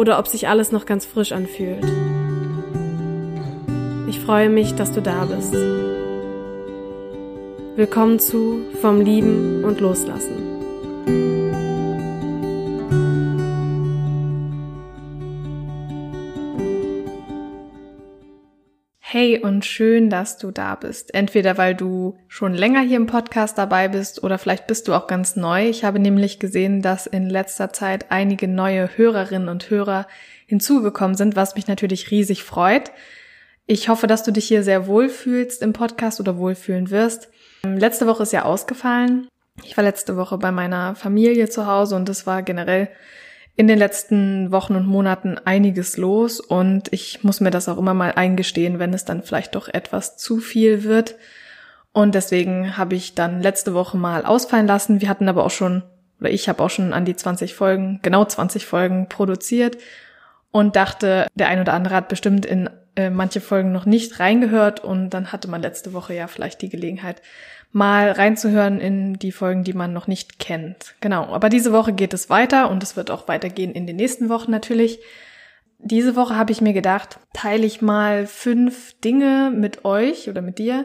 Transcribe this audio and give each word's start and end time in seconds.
oder 0.00 0.18
ob 0.18 0.26
sich 0.26 0.48
alles 0.48 0.72
noch 0.72 0.86
ganz 0.86 1.04
frisch 1.04 1.30
anfühlt. 1.32 1.84
Ich 4.08 4.18
freue 4.18 4.48
mich, 4.48 4.74
dass 4.74 4.92
du 4.92 5.02
da 5.02 5.26
bist. 5.26 5.52
Willkommen 7.76 8.18
zu 8.18 8.62
Vom 8.80 9.02
Lieben 9.02 9.62
und 9.62 9.78
Loslassen. 9.80 11.39
Hey 19.12 19.40
und 19.40 19.64
schön, 19.64 20.08
dass 20.08 20.38
du 20.38 20.52
da 20.52 20.76
bist. 20.76 21.12
Entweder 21.14 21.58
weil 21.58 21.74
du 21.74 22.16
schon 22.28 22.54
länger 22.54 22.82
hier 22.82 22.96
im 22.96 23.08
Podcast 23.08 23.58
dabei 23.58 23.88
bist 23.88 24.22
oder 24.22 24.38
vielleicht 24.38 24.68
bist 24.68 24.86
du 24.86 24.94
auch 24.94 25.08
ganz 25.08 25.34
neu. 25.34 25.68
Ich 25.68 25.82
habe 25.82 25.98
nämlich 25.98 26.38
gesehen, 26.38 26.80
dass 26.80 27.08
in 27.08 27.28
letzter 27.28 27.72
Zeit 27.72 28.12
einige 28.12 28.46
neue 28.46 28.88
Hörerinnen 28.96 29.48
und 29.48 29.68
Hörer 29.68 30.06
hinzugekommen 30.46 31.16
sind, 31.16 31.34
was 31.34 31.56
mich 31.56 31.66
natürlich 31.66 32.12
riesig 32.12 32.44
freut. 32.44 32.92
Ich 33.66 33.88
hoffe, 33.88 34.06
dass 34.06 34.22
du 34.22 34.30
dich 34.30 34.46
hier 34.46 34.62
sehr 34.62 34.86
wohlfühlst 34.86 35.60
im 35.60 35.72
Podcast 35.72 36.20
oder 36.20 36.38
wohlfühlen 36.38 36.90
wirst. 36.90 37.30
Letzte 37.64 38.06
Woche 38.06 38.22
ist 38.22 38.32
ja 38.32 38.44
ausgefallen. 38.44 39.26
Ich 39.64 39.76
war 39.76 39.82
letzte 39.82 40.16
Woche 40.16 40.38
bei 40.38 40.52
meiner 40.52 40.94
Familie 40.94 41.48
zu 41.48 41.66
Hause 41.66 41.96
und 41.96 42.08
es 42.08 42.28
war 42.28 42.44
generell 42.44 42.88
in 43.56 43.68
den 43.68 43.78
letzten 43.78 44.52
Wochen 44.52 44.74
und 44.74 44.86
Monaten 44.86 45.38
einiges 45.44 45.96
los 45.96 46.40
und 46.40 46.92
ich 46.92 47.24
muss 47.24 47.40
mir 47.40 47.50
das 47.50 47.68
auch 47.68 47.78
immer 47.78 47.94
mal 47.94 48.12
eingestehen, 48.12 48.78
wenn 48.78 48.94
es 48.94 49.04
dann 49.04 49.22
vielleicht 49.22 49.54
doch 49.54 49.68
etwas 49.68 50.16
zu 50.16 50.38
viel 50.38 50.84
wird. 50.84 51.16
Und 51.92 52.14
deswegen 52.14 52.76
habe 52.76 52.94
ich 52.94 53.14
dann 53.14 53.42
letzte 53.42 53.74
Woche 53.74 53.96
mal 53.96 54.24
ausfallen 54.24 54.66
lassen. 54.66 55.00
Wir 55.00 55.08
hatten 55.08 55.28
aber 55.28 55.44
auch 55.44 55.50
schon, 55.50 55.82
oder 56.20 56.30
ich 56.30 56.48
habe 56.48 56.62
auch 56.62 56.70
schon 56.70 56.92
an 56.92 57.04
die 57.04 57.16
20 57.16 57.54
Folgen, 57.54 57.98
genau 58.02 58.24
20 58.24 58.64
Folgen 58.64 59.08
produziert 59.08 59.76
und 60.52 60.76
dachte, 60.76 61.26
der 61.34 61.48
ein 61.48 61.60
oder 61.60 61.72
andere 61.72 61.94
hat 61.94 62.08
bestimmt 62.08 62.46
in 62.46 62.70
äh, 63.00 63.10
manche 63.10 63.40
Folgen 63.40 63.72
noch 63.72 63.86
nicht 63.86 64.20
reingehört 64.20 64.84
und 64.84 65.10
dann 65.10 65.32
hatte 65.32 65.48
man 65.48 65.62
letzte 65.62 65.92
Woche 65.92 66.14
ja 66.14 66.26
vielleicht 66.26 66.62
die 66.62 66.68
Gelegenheit, 66.68 67.22
mal 67.72 68.10
reinzuhören 68.10 68.80
in 68.80 69.14
die 69.14 69.32
Folgen, 69.32 69.64
die 69.64 69.72
man 69.72 69.92
noch 69.92 70.06
nicht 70.06 70.38
kennt. 70.38 70.94
Genau, 71.00 71.26
aber 71.26 71.48
diese 71.48 71.72
Woche 71.72 71.92
geht 71.92 72.12
es 72.14 72.28
weiter 72.28 72.70
und 72.70 72.82
es 72.82 72.96
wird 72.96 73.10
auch 73.10 73.28
weitergehen 73.28 73.72
in 73.72 73.86
den 73.86 73.96
nächsten 73.96 74.28
Wochen 74.28 74.50
natürlich. 74.50 74.98
Diese 75.78 76.16
Woche 76.16 76.36
habe 76.36 76.52
ich 76.52 76.60
mir 76.60 76.72
gedacht, 76.72 77.18
teile 77.32 77.64
ich 77.64 77.80
mal 77.80 78.26
fünf 78.26 79.00
Dinge 79.00 79.52
mit 79.54 79.84
euch 79.84 80.28
oder 80.28 80.42
mit 80.42 80.58
dir, 80.58 80.84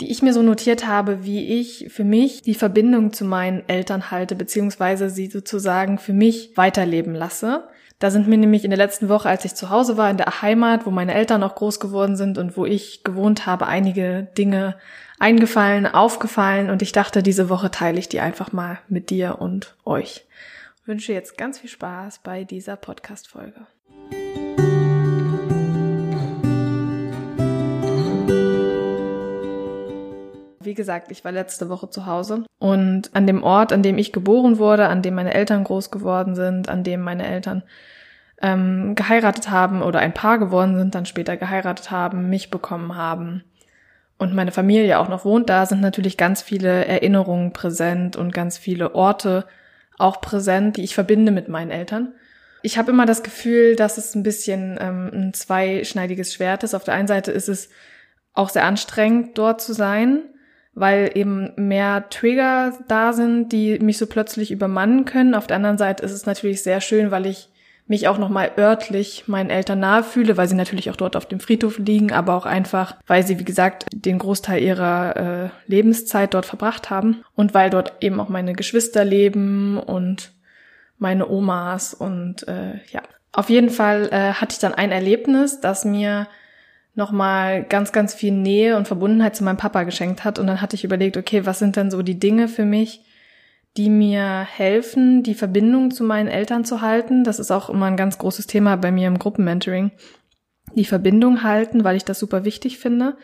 die 0.00 0.10
ich 0.10 0.22
mir 0.22 0.32
so 0.32 0.42
notiert 0.42 0.86
habe, 0.86 1.24
wie 1.24 1.58
ich 1.58 1.86
für 1.90 2.04
mich 2.04 2.42
die 2.42 2.54
Verbindung 2.54 3.12
zu 3.12 3.24
meinen 3.24 3.68
Eltern 3.68 4.10
halte, 4.10 4.34
beziehungsweise 4.34 5.10
sie 5.10 5.26
sozusagen 5.26 5.98
für 5.98 6.12
mich 6.12 6.56
weiterleben 6.56 7.14
lasse. 7.14 7.68
Da 7.98 8.10
sind 8.10 8.28
mir 8.28 8.36
nämlich 8.36 8.64
in 8.64 8.70
der 8.70 8.78
letzten 8.78 9.08
Woche, 9.08 9.28
als 9.28 9.44
ich 9.44 9.54
zu 9.54 9.70
Hause 9.70 9.96
war, 9.96 10.10
in 10.10 10.18
der 10.18 10.42
Heimat, 10.42 10.84
wo 10.84 10.90
meine 10.90 11.14
Eltern 11.14 11.42
auch 11.42 11.54
groß 11.54 11.80
geworden 11.80 12.16
sind 12.16 12.36
und 12.36 12.56
wo 12.56 12.66
ich 12.66 13.04
gewohnt 13.04 13.46
habe, 13.46 13.66
einige 13.66 14.24
Dinge 14.36 14.76
eingefallen, 15.18 15.86
aufgefallen 15.86 16.68
und 16.68 16.82
ich 16.82 16.92
dachte, 16.92 17.22
diese 17.22 17.48
Woche 17.48 17.70
teile 17.70 17.98
ich 17.98 18.08
die 18.08 18.20
einfach 18.20 18.52
mal 18.52 18.78
mit 18.88 19.08
dir 19.08 19.40
und 19.40 19.76
euch. 19.84 20.26
Ich 20.82 20.88
wünsche 20.88 21.14
jetzt 21.14 21.38
ganz 21.38 21.58
viel 21.58 21.70
Spaß 21.70 22.20
bei 22.22 22.44
dieser 22.44 22.76
Podcast-Folge. 22.76 23.66
Wie 30.66 30.74
gesagt, 30.74 31.12
ich 31.12 31.24
war 31.24 31.30
letzte 31.30 31.68
Woche 31.68 31.88
zu 31.90 32.06
Hause 32.06 32.44
und 32.58 33.14
an 33.14 33.28
dem 33.28 33.44
Ort, 33.44 33.72
an 33.72 33.84
dem 33.84 33.98
ich 33.98 34.12
geboren 34.12 34.58
wurde, 34.58 34.88
an 34.88 35.00
dem 35.00 35.14
meine 35.14 35.32
Eltern 35.32 35.62
groß 35.62 35.92
geworden 35.92 36.34
sind, 36.34 36.68
an 36.68 36.82
dem 36.82 37.02
meine 37.02 37.24
Eltern 37.24 37.62
ähm, 38.42 38.96
geheiratet 38.96 39.48
haben 39.48 39.80
oder 39.80 40.00
ein 40.00 40.12
Paar 40.12 40.38
geworden 40.40 40.76
sind, 40.76 40.96
dann 40.96 41.06
später 41.06 41.36
geheiratet 41.36 41.92
haben, 41.92 42.28
mich 42.30 42.50
bekommen 42.50 42.96
haben 42.96 43.44
und 44.18 44.34
meine 44.34 44.50
Familie 44.50 44.98
auch 44.98 45.08
noch 45.08 45.24
wohnt, 45.24 45.48
da 45.48 45.66
sind 45.66 45.80
natürlich 45.80 46.16
ganz 46.16 46.42
viele 46.42 46.84
Erinnerungen 46.84 47.52
präsent 47.52 48.16
und 48.16 48.32
ganz 48.32 48.58
viele 48.58 48.96
Orte 48.96 49.44
auch 49.98 50.20
präsent, 50.20 50.76
die 50.78 50.82
ich 50.82 50.96
verbinde 50.96 51.30
mit 51.30 51.48
meinen 51.48 51.70
Eltern. 51.70 52.12
Ich 52.62 52.76
habe 52.76 52.90
immer 52.90 53.06
das 53.06 53.22
Gefühl, 53.22 53.76
dass 53.76 53.98
es 53.98 54.16
ein 54.16 54.24
bisschen 54.24 54.78
ähm, 54.80 55.10
ein 55.12 55.32
zweischneidiges 55.32 56.34
Schwert 56.34 56.64
ist. 56.64 56.74
Auf 56.74 56.82
der 56.82 56.94
einen 56.94 57.06
Seite 57.06 57.30
ist 57.30 57.48
es 57.48 57.68
auch 58.34 58.48
sehr 58.48 58.64
anstrengend, 58.64 59.38
dort 59.38 59.60
zu 59.60 59.72
sein, 59.72 60.24
weil 60.76 61.10
eben 61.14 61.52
mehr 61.56 62.04
Trigger 62.10 62.74
da 62.86 63.14
sind, 63.14 63.50
die 63.50 63.78
mich 63.78 63.96
so 63.96 64.06
plötzlich 64.06 64.52
übermannen 64.52 65.06
können. 65.06 65.34
Auf 65.34 65.46
der 65.46 65.56
anderen 65.56 65.78
Seite 65.78 66.04
ist 66.04 66.12
es 66.12 66.26
natürlich 66.26 66.62
sehr 66.62 66.82
schön, 66.82 67.10
weil 67.10 67.24
ich 67.24 67.48
mich 67.88 68.08
auch 68.08 68.18
nochmal 68.18 68.50
örtlich 68.58 69.24
meinen 69.26 69.48
Eltern 69.48 69.80
nahe 69.80 70.02
fühle, 70.02 70.36
weil 70.36 70.48
sie 70.48 70.54
natürlich 70.54 70.90
auch 70.90 70.96
dort 70.96 71.16
auf 71.16 71.24
dem 71.24 71.40
Friedhof 71.40 71.78
liegen, 71.78 72.12
aber 72.12 72.34
auch 72.34 72.44
einfach, 72.44 72.96
weil 73.06 73.24
sie, 73.24 73.38
wie 73.38 73.44
gesagt, 73.44 73.86
den 73.90 74.18
Großteil 74.18 74.62
ihrer 74.62 75.16
äh, 75.16 75.48
Lebenszeit 75.66 76.34
dort 76.34 76.44
verbracht 76.44 76.90
haben 76.90 77.24
und 77.34 77.54
weil 77.54 77.70
dort 77.70 77.94
eben 78.00 78.20
auch 78.20 78.28
meine 78.28 78.52
Geschwister 78.52 79.04
leben 79.04 79.78
und 79.78 80.32
meine 80.98 81.28
Omas 81.28 81.94
und 81.94 82.46
äh, 82.48 82.80
ja. 82.90 83.02
Auf 83.32 83.48
jeden 83.48 83.70
Fall 83.70 84.08
äh, 84.10 84.32
hatte 84.32 84.52
ich 84.52 84.58
dann 84.58 84.74
ein 84.74 84.92
Erlebnis, 84.92 85.60
das 85.60 85.84
mir 85.86 86.26
nochmal 86.96 87.62
ganz, 87.62 87.92
ganz 87.92 88.14
viel 88.14 88.32
Nähe 88.32 88.76
und 88.76 88.88
Verbundenheit 88.88 89.36
zu 89.36 89.44
meinem 89.44 89.58
Papa 89.58 89.84
geschenkt 89.84 90.24
hat. 90.24 90.38
Und 90.38 90.48
dann 90.48 90.60
hatte 90.60 90.74
ich 90.74 90.82
überlegt, 90.82 91.16
okay, 91.16 91.46
was 91.46 91.60
sind 91.60 91.76
denn 91.76 91.90
so 91.90 92.02
die 92.02 92.18
Dinge 92.18 92.48
für 92.48 92.64
mich, 92.64 93.02
die 93.76 93.90
mir 93.90 94.40
helfen, 94.40 95.22
die 95.22 95.34
Verbindung 95.34 95.90
zu 95.90 96.02
meinen 96.02 96.28
Eltern 96.28 96.64
zu 96.64 96.80
halten. 96.80 97.24
Das 97.24 97.38
ist 97.38 97.50
auch 97.50 97.68
immer 97.68 97.86
ein 97.86 97.98
ganz 97.98 98.18
großes 98.18 98.46
Thema 98.46 98.76
bei 98.76 98.90
mir 98.90 99.06
im 99.06 99.18
Gruppenmentoring. 99.18 99.90
Die 100.74 100.86
Verbindung 100.86 101.42
halten, 101.42 101.84
weil 101.84 101.96
ich 101.96 102.04
das 102.04 102.18
super 102.18 102.44
wichtig 102.44 102.78
finde 102.78 103.16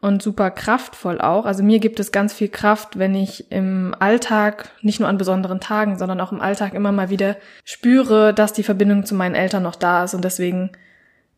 und 0.00 0.22
super 0.22 0.50
kraftvoll 0.50 1.20
auch. 1.20 1.44
Also 1.44 1.62
mir 1.62 1.78
gibt 1.78 2.00
es 2.00 2.10
ganz 2.10 2.32
viel 2.32 2.48
Kraft, 2.48 2.98
wenn 2.98 3.14
ich 3.14 3.52
im 3.52 3.94
Alltag, 3.98 4.70
nicht 4.82 4.98
nur 4.98 5.08
an 5.08 5.18
besonderen 5.18 5.60
Tagen, 5.60 5.98
sondern 5.98 6.20
auch 6.20 6.32
im 6.32 6.40
Alltag 6.40 6.74
immer 6.74 6.90
mal 6.90 7.10
wieder 7.10 7.36
spüre, 7.64 8.34
dass 8.34 8.52
die 8.52 8.64
Verbindung 8.64 9.04
zu 9.04 9.14
meinen 9.14 9.36
Eltern 9.36 9.62
noch 9.62 9.76
da 9.76 10.04
ist. 10.04 10.14
Und 10.14 10.24
deswegen 10.24 10.70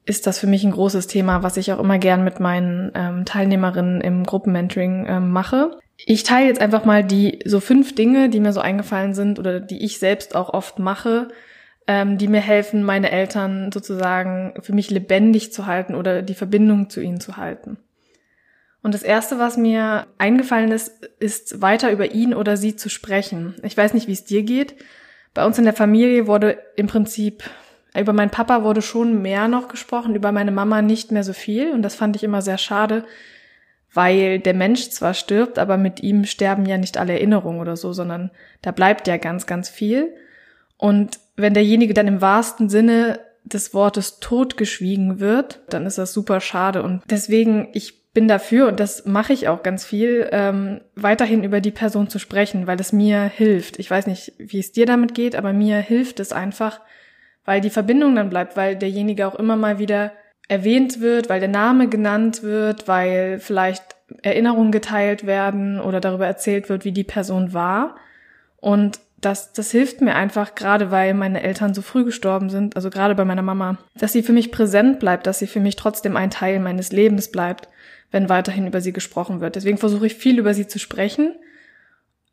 ist 0.05 0.27
das 0.27 0.39
für 0.39 0.47
mich 0.47 0.65
ein 0.65 0.73
großes 0.73 1.07
Thema, 1.07 1.43
was 1.43 1.57
ich 1.57 1.73
auch 1.73 1.79
immer 1.79 1.99
gern 1.99 2.25
mit 2.25 2.41
meinen 2.41 2.91
ähm, 2.95 3.25
Teilnehmerinnen 3.25 4.01
im 4.01 4.25
Gruppenmentoring 4.25 5.07
ähm, 5.09 5.31
mache. 5.31 5.79
Ich 5.97 6.25
teile 6.25 6.49
jetzt 6.49 6.61
einfach 6.61 6.85
mal 6.85 7.05
die 7.05 7.39
so 7.45 7.61
fünf 7.61 7.95
Dinge, 7.95 8.29
die 8.29 8.41
mir 8.41 8.53
so 8.53 8.61
eingefallen 8.61 9.15
sind 9.15 9.39
oder 9.39 9.61
die 9.61 9.85
ich 9.85 9.99
selbst 9.99 10.35
auch 10.35 10.53
oft 10.53 10.81
mache, 10.81 11.29
ähm, 11.87 12.19
die 12.19 12.27
mir 12.27 12.41
helfen, 12.41 12.83
meine 12.83 13.13
Eltern 13.13 13.71
sozusagen 13.73 14.55
für 14.61 14.73
mich 14.73 14.91
lebendig 14.91 15.53
zu 15.53 15.67
halten 15.67 15.95
oder 15.95 16.23
die 16.23 16.35
Verbindung 16.35 16.91
zu 16.91 17.01
ihnen 17.01 17.21
zu 17.21 17.37
halten. 17.37 17.77
Und 18.83 18.95
das 18.95 19.05
erste, 19.05 19.39
was 19.39 19.57
mir 19.57 20.09
eingefallen 20.19 20.73
ist, 20.73 21.05
ist 21.21 21.63
weiter 21.63 21.93
über 21.93 22.13
ihn 22.13 22.35
oder 22.35 22.57
sie 22.57 22.75
zu 22.75 22.89
sprechen. 22.89 23.55
Ich 23.63 23.77
weiß 23.77 23.95
nicht, 23.95 24.09
wie 24.09 24.13
es 24.13 24.25
dir 24.25 24.43
geht. 24.43 24.75
Bei 25.35 25.47
uns 25.47 25.57
in 25.57 25.65
der 25.65 25.73
Familie 25.73 26.27
wurde 26.27 26.59
im 26.75 26.89
Prinzip 26.89 27.45
über 27.99 28.13
meinen 28.13 28.31
Papa 28.31 28.65
wurde 28.65 28.83
schon 28.83 29.21
mehr 29.21 29.49
noch 29.49 29.69
gesprochen, 29.69 30.15
über 30.15 30.33
meine 30.33 30.51
Mama 30.51 30.83
nicht 30.83 31.13
mehr 31.13 31.25
so 31.25 31.33
viel. 31.33 31.73
Und 31.73 31.83
das 31.83 31.95
fand 31.95 32.17
ich 32.17 32.25
immer 32.25 32.41
sehr 32.41 32.59
schade, 32.59 33.05
weil 33.93 34.39
der 34.39 34.55
Mensch 34.55 34.89
zwar 34.91 35.15
stirbt, 35.15 35.59
aber 35.59 35.77
mit 35.77 36.03
ihm 36.03 36.25
sterben 36.25 36.65
ja 36.65 36.79
nicht 36.79 36.97
alle 36.97 37.13
Erinnerungen 37.13 37.61
oder 37.61 37.77
so, 37.77 37.93
sondern 37.93 38.31
da 38.63 38.71
bleibt 38.71 39.09
ja 39.09 39.19
ganz, 39.19 39.47
ganz 39.47 39.69
viel. 39.69 40.15
Und 40.79 41.19
wenn 41.37 41.55
derjenige 41.55 41.95
dann 41.95 42.09
im 42.09 42.21
wahrsten 42.21 42.69
Sinne 42.69 43.21
des 43.45 43.75
Wortes 43.75 44.21
totgeschwiegen 44.21 45.21
wird, 45.21 45.61
dann 45.69 45.85
ist 45.85 45.99
das 45.99 46.13
super 46.13 46.41
schade. 46.41 46.83
Und 46.83 47.03
deswegen, 47.11 47.69
ich 47.73 48.03
bin 48.13 48.29
dafür, 48.29 48.69
und 48.69 48.81
das 48.81 49.07
mache 49.07 49.33
ich 49.33 49.49
auch 49.49 49.63
ganz 49.63 49.85
viel, 49.85 50.29
ähm, 50.33 50.81
weiterhin 50.95 51.45
über 51.45 51.61
die 51.61 51.71
Person 51.71 52.09
zu 52.09 52.19
sprechen, 52.19 52.67
weil 52.67 52.81
es 52.81 52.93
mir 52.93 53.23
hilft. 53.25 53.79
Ich 53.79 53.91
weiß 53.91 54.07
nicht, 54.07 54.35
wie 54.39 54.61
es 54.61 54.73
dir 54.73 54.87
damit 54.87 55.15
geht, 55.15 55.35
aber 55.35 55.53
mir 55.53 55.79
hilft 55.79 56.21
es 56.21 56.33
einfach, 56.33 56.81
weil 57.45 57.61
die 57.61 57.71
Verbindung 57.71 58.15
dann 58.15 58.31
bleibt, 58.31 58.57
weil 58.57 58.77
derjenige 58.77 59.27
auch 59.27 59.35
immer 59.35 59.57
mal 59.57 59.79
wieder 59.79 60.13
erwähnt 60.49 61.01
wird, 61.01 61.29
weil 61.29 61.41
der 61.41 61.49
Name 61.49 61.89
genannt 61.89 62.43
wird, 62.43 62.89
weil 62.89 63.39
vielleicht 63.39 63.83
Erinnerungen 64.23 64.73
geteilt 64.73 65.27
werden 65.27 65.81
oder 65.81 66.01
darüber 66.01 66.27
erzählt 66.27 66.69
wird, 66.69 66.85
wie 66.85 66.93
die 66.93 67.05
Person 67.05 67.53
war. 67.53 67.97
Und 68.59 69.01
das, 69.21 69.53
das 69.53 69.71
hilft 69.71 70.01
mir 70.01 70.15
einfach, 70.15 70.55
gerade 70.55 70.91
weil 70.91 71.15
meine 71.15 71.43
Eltern 71.43 71.75
so 71.75 71.81
früh 71.81 72.05
gestorben 72.05 72.51
sind, 72.51 72.75
also 72.77 72.91
gerade 72.91 73.15
bei 73.15 73.25
meiner 73.25 73.43
Mama, 73.43 73.79
dass 73.95 74.13
sie 74.13 74.23
für 74.23 74.33
mich 74.33 74.51
präsent 74.51 74.99
bleibt, 74.99 75.27
dass 75.27 75.39
sie 75.39 75.47
für 75.47 75.61
mich 75.61 75.77
trotzdem 75.77 76.17
ein 76.17 76.31
Teil 76.31 76.59
meines 76.59 76.91
Lebens 76.91 77.31
bleibt, 77.31 77.69
wenn 78.11 78.29
weiterhin 78.29 78.67
über 78.67 78.81
sie 78.81 78.93
gesprochen 78.93 79.41
wird. 79.41 79.55
Deswegen 79.55 79.79
versuche 79.79 80.07
ich 80.07 80.17
viel 80.17 80.39
über 80.39 80.55
sie 80.55 80.67
zu 80.67 80.81
sprechen, 80.81 81.35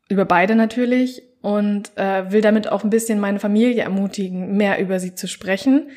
über 0.08 0.24
beide 0.24 0.56
natürlich, 0.56 1.22
und 1.42 1.90
äh, 1.96 2.30
will 2.30 2.40
damit 2.40 2.70
auch 2.70 2.84
ein 2.84 2.90
bisschen 2.90 3.20
meine 3.20 3.40
Familie 3.40 3.82
ermutigen, 3.82 4.56
mehr 4.56 4.80
über 4.80 5.00
sie 5.00 5.14
zu 5.14 5.26
sprechen, 5.26 5.88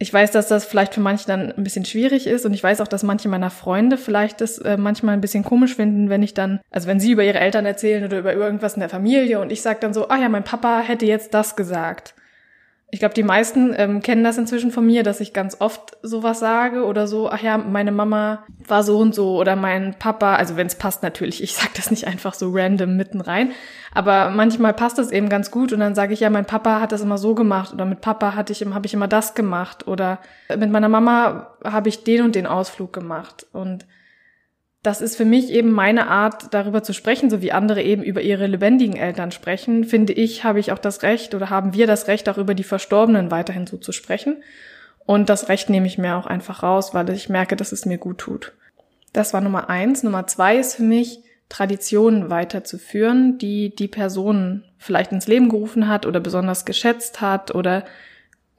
ich 0.00 0.12
weiß, 0.12 0.30
dass 0.30 0.46
das 0.46 0.64
vielleicht 0.64 0.94
für 0.94 1.00
manche 1.00 1.26
dann 1.26 1.50
ein 1.50 1.64
bisschen 1.64 1.84
schwierig 1.84 2.28
ist 2.28 2.46
und 2.46 2.54
ich 2.54 2.62
weiß 2.62 2.80
auch, 2.80 2.86
dass 2.86 3.02
manche 3.02 3.28
meiner 3.28 3.50
Freunde 3.50 3.96
vielleicht 3.96 4.40
das 4.40 4.58
äh, 4.58 4.76
manchmal 4.76 5.14
ein 5.14 5.20
bisschen 5.20 5.42
komisch 5.42 5.74
finden, 5.74 6.08
wenn 6.08 6.22
ich 6.22 6.34
dann, 6.34 6.60
also 6.70 6.86
wenn 6.86 7.00
sie 7.00 7.10
über 7.10 7.24
ihre 7.24 7.40
Eltern 7.40 7.66
erzählen 7.66 8.04
oder 8.04 8.20
über 8.20 8.32
irgendwas 8.32 8.74
in 8.74 8.80
der 8.80 8.88
Familie 8.88 9.40
und 9.40 9.50
ich 9.50 9.60
sage 9.60 9.80
dann 9.80 9.92
so, 9.92 10.08
ah 10.08 10.16
ja, 10.16 10.28
mein 10.28 10.44
Papa 10.44 10.80
hätte 10.80 11.04
jetzt 11.04 11.34
das 11.34 11.56
gesagt. 11.56 12.14
Ich 12.90 13.00
glaube, 13.00 13.14
die 13.14 13.22
meisten 13.22 13.74
ähm, 13.76 14.00
kennen 14.00 14.24
das 14.24 14.38
inzwischen 14.38 14.70
von 14.70 14.86
mir, 14.86 15.02
dass 15.02 15.20
ich 15.20 15.34
ganz 15.34 15.60
oft 15.60 15.98
sowas 16.02 16.40
sage 16.40 16.86
oder 16.86 17.06
so, 17.06 17.28
ach 17.28 17.42
ja, 17.42 17.58
meine 17.58 17.92
Mama 17.92 18.44
war 18.66 18.82
so 18.82 18.98
und 18.98 19.14
so 19.14 19.36
oder 19.36 19.56
mein 19.56 19.98
Papa, 19.98 20.36
also 20.36 20.56
wenn 20.56 20.68
es 20.68 20.74
passt 20.74 21.02
natürlich, 21.02 21.42
ich 21.42 21.54
sage 21.54 21.72
das 21.76 21.90
nicht 21.90 22.06
einfach 22.06 22.32
so 22.32 22.50
random 22.50 22.96
mitten 22.96 23.20
rein, 23.20 23.52
aber 23.92 24.30
manchmal 24.30 24.72
passt 24.72 24.96
das 24.96 25.10
eben 25.10 25.28
ganz 25.28 25.50
gut 25.50 25.74
und 25.74 25.80
dann 25.80 25.94
sage 25.94 26.14
ich 26.14 26.20
ja, 26.20 26.30
mein 26.30 26.46
Papa 26.46 26.80
hat 26.80 26.92
das 26.92 27.02
immer 27.02 27.18
so 27.18 27.34
gemacht 27.34 27.74
oder 27.74 27.84
mit 27.84 28.00
Papa 28.00 28.34
hatte 28.34 28.54
ich 28.54 28.64
habe 28.64 28.86
ich 28.86 28.94
immer 28.94 29.08
das 29.08 29.34
gemacht 29.34 29.86
oder 29.86 30.18
mit 30.48 30.70
meiner 30.70 30.88
Mama 30.88 31.56
habe 31.64 31.90
ich 31.90 32.04
den 32.04 32.22
und 32.22 32.34
den 32.34 32.46
Ausflug 32.46 32.94
gemacht 32.94 33.46
und 33.52 33.84
das 34.82 35.00
ist 35.00 35.16
für 35.16 35.24
mich 35.24 35.50
eben 35.50 35.72
meine 35.72 36.08
Art, 36.08 36.54
darüber 36.54 36.82
zu 36.82 36.92
sprechen, 36.92 37.30
so 37.30 37.42
wie 37.42 37.52
andere 37.52 37.82
eben 37.82 38.02
über 38.02 38.22
ihre 38.22 38.46
lebendigen 38.46 38.96
Eltern 38.96 39.32
sprechen, 39.32 39.84
finde 39.84 40.12
ich, 40.12 40.44
habe 40.44 40.60
ich 40.60 40.70
auch 40.70 40.78
das 40.78 41.02
Recht 41.02 41.34
oder 41.34 41.50
haben 41.50 41.74
wir 41.74 41.86
das 41.86 42.06
Recht, 42.06 42.28
auch 42.28 42.38
über 42.38 42.54
die 42.54 42.64
Verstorbenen 42.64 43.30
weiterhin 43.30 43.66
so 43.66 43.76
zu 43.76 43.92
sprechen. 43.92 44.42
Und 45.04 45.28
das 45.28 45.48
Recht 45.48 45.68
nehme 45.70 45.86
ich 45.86 45.98
mir 45.98 46.16
auch 46.16 46.26
einfach 46.26 46.62
raus, 46.62 46.94
weil 46.94 47.08
ich 47.10 47.28
merke, 47.28 47.56
dass 47.56 47.72
es 47.72 47.86
mir 47.86 47.98
gut 47.98 48.18
tut. 48.18 48.52
Das 49.12 49.32
war 49.32 49.40
Nummer 49.40 49.68
eins. 49.68 50.02
Nummer 50.02 50.26
zwei 50.26 50.58
ist 50.58 50.76
für 50.76 50.82
mich, 50.82 51.20
Traditionen 51.48 52.28
weiterzuführen, 52.28 53.38
die 53.38 53.74
die 53.74 53.88
Person 53.88 54.64
vielleicht 54.76 55.12
ins 55.12 55.26
Leben 55.26 55.48
gerufen 55.48 55.88
hat 55.88 56.04
oder 56.04 56.20
besonders 56.20 56.66
geschätzt 56.66 57.22
hat 57.22 57.54
oder 57.54 57.84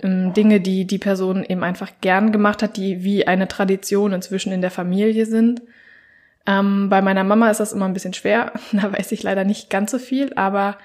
ähm, 0.02 0.34
Dinge, 0.34 0.60
die 0.60 0.86
die 0.86 0.98
Person 0.98 1.44
eben 1.44 1.64
einfach 1.64 1.92
gern 2.02 2.32
gemacht 2.32 2.64
hat, 2.64 2.78
die 2.78 3.04
wie 3.04 3.28
eine 3.28 3.48
Tradition 3.48 4.12
inzwischen 4.12 4.52
in 4.52 4.62
der 4.62 4.72
Familie 4.72 5.28
sind. 5.28 5.62
Ähm, 6.46 6.90
bei 6.90 7.02
meiner 7.02 7.24
Mama 7.24 7.50
ist 7.50 7.60
das 7.60 7.74
immer 7.74 7.86
ein 7.86 7.94
bisschen 7.94 8.14
schwer. 8.14 8.54
Da 8.72 8.92
weiß 8.92 9.12
ich 9.12 9.24
leider 9.24 9.44
nicht 9.44 9.70
ganz 9.70 9.92
so 9.92 10.00
viel, 10.00 10.34
aber 10.36 10.78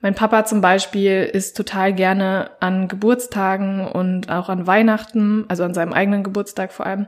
mein 0.00 0.14
Papa 0.14 0.44
zum 0.44 0.60
Beispiel 0.60 1.22
ist 1.22 1.56
total 1.56 1.94
gerne 1.94 2.50
an 2.60 2.88
Geburtstagen 2.88 3.86
und 3.86 4.30
auch 4.30 4.50
an 4.50 4.66
Weihnachten, 4.66 5.46
also 5.48 5.64
an 5.64 5.72
seinem 5.72 5.94
eigenen 5.94 6.22
Geburtstag 6.22 6.72
vor 6.72 6.84
allem. 6.84 7.06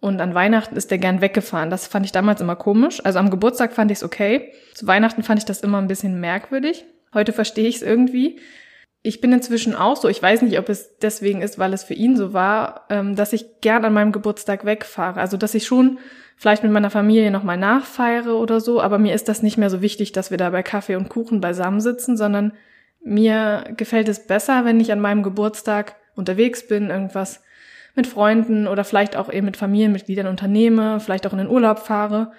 Und 0.00 0.20
an 0.20 0.34
Weihnachten 0.34 0.76
ist 0.76 0.92
er 0.92 0.98
gern 0.98 1.20
weggefahren. 1.20 1.70
Das 1.70 1.86
fand 1.86 2.04
ich 2.04 2.12
damals 2.12 2.40
immer 2.40 2.56
komisch. 2.56 3.00
Also 3.04 3.20
am 3.20 3.30
Geburtstag 3.30 3.72
fand 3.72 3.90
ich 3.90 3.98
es 3.98 4.04
okay. 4.04 4.52
Zu 4.74 4.86
Weihnachten 4.86 5.22
fand 5.22 5.38
ich 5.38 5.44
das 5.44 5.60
immer 5.60 5.78
ein 5.78 5.86
bisschen 5.86 6.20
merkwürdig. 6.20 6.84
Heute 7.14 7.32
verstehe 7.32 7.68
ich 7.68 7.76
es 7.76 7.82
irgendwie. 7.82 8.38
Ich 9.06 9.20
bin 9.20 9.34
inzwischen 9.34 9.74
auch 9.74 9.96
so, 9.96 10.08
ich 10.08 10.22
weiß 10.22 10.40
nicht, 10.40 10.58
ob 10.58 10.70
es 10.70 10.96
deswegen 10.98 11.42
ist, 11.42 11.58
weil 11.58 11.74
es 11.74 11.84
für 11.84 11.92
ihn 11.92 12.16
so 12.16 12.32
war, 12.32 12.86
ähm, 12.88 13.14
dass 13.14 13.34
ich 13.34 13.60
gern 13.60 13.84
an 13.84 13.92
meinem 13.92 14.12
Geburtstag 14.12 14.64
wegfahre. 14.64 15.20
Also 15.20 15.36
dass 15.36 15.54
ich 15.54 15.66
schon 15.66 15.98
vielleicht 16.36 16.62
mit 16.62 16.72
meiner 16.72 16.88
Familie 16.88 17.30
nochmal 17.30 17.58
nachfeiere 17.58 18.34
oder 18.34 18.60
so, 18.60 18.80
aber 18.80 18.98
mir 18.98 19.14
ist 19.14 19.28
das 19.28 19.42
nicht 19.42 19.58
mehr 19.58 19.68
so 19.68 19.82
wichtig, 19.82 20.12
dass 20.12 20.30
wir 20.30 20.38
da 20.38 20.48
bei 20.48 20.62
Kaffee 20.62 20.96
und 20.96 21.10
Kuchen 21.10 21.42
beisammensitzen, 21.42 22.16
sondern 22.16 22.54
mir 23.02 23.64
gefällt 23.76 24.08
es 24.08 24.26
besser, 24.26 24.64
wenn 24.64 24.80
ich 24.80 24.90
an 24.90 25.00
meinem 25.00 25.22
Geburtstag 25.22 25.96
unterwegs 26.16 26.66
bin, 26.66 26.88
irgendwas 26.88 27.42
mit 27.94 28.06
Freunden 28.06 28.66
oder 28.66 28.84
vielleicht 28.84 29.16
auch 29.16 29.30
eben 29.30 29.44
mit 29.44 29.58
Familienmitgliedern 29.58 30.26
unternehme, 30.26 30.98
vielleicht 30.98 31.26
auch 31.26 31.32
in 31.32 31.38
den 31.38 31.50
Urlaub 31.50 31.78
fahre. 31.78 32.32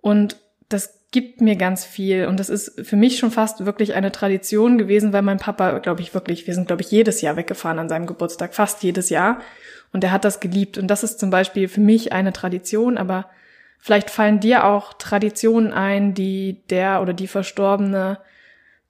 Und 0.00 0.36
das 0.68 0.95
gibt 1.16 1.40
mir 1.40 1.56
ganz 1.56 1.86
viel. 1.86 2.26
Und 2.26 2.38
das 2.38 2.50
ist 2.50 2.86
für 2.86 2.96
mich 2.96 3.18
schon 3.18 3.30
fast 3.30 3.64
wirklich 3.64 3.94
eine 3.94 4.12
Tradition 4.12 4.76
gewesen, 4.76 5.14
weil 5.14 5.22
mein 5.22 5.38
Papa, 5.38 5.78
glaube 5.78 6.02
ich, 6.02 6.12
wirklich, 6.12 6.46
wir 6.46 6.52
sind, 6.52 6.66
glaube 6.66 6.82
ich, 6.82 6.90
jedes 6.90 7.22
Jahr 7.22 7.36
weggefahren 7.36 7.78
an 7.78 7.88
seinem 7.88 8.04
Geburtstag, 8.04 8.54
fast 8.54 8.82
jedes 8.82 9.08
Jahr. 9.08 9.40
Und 9.94 10.04
er 10.04 10.12
hat 10.12 10.26
das 10.26 10.40
geliebt. 10.40 10.76
Und 10.76 10.88
das 10.88 11.02
ist 11.02 11.18
zum 11.18 11.30
Beispiel 11.30 11.68
für 11.68 11.80
mich 11.80 12.12
eine 12.12 12.34
Tradition, 12.34 12.98
aber 12.98 13.30
vielleicht 13.78 14.10
fallen 14.10 14.40
dir 14.40 14.66
auch 14.66 14.92
Traditionen 14.92 15.72
ein, 15.72 16.12
die 16.12 16.60
der 16.68 17.00
oder 17.00 17.14
die 17.14 17.28
Verstorbene 17.28 18.18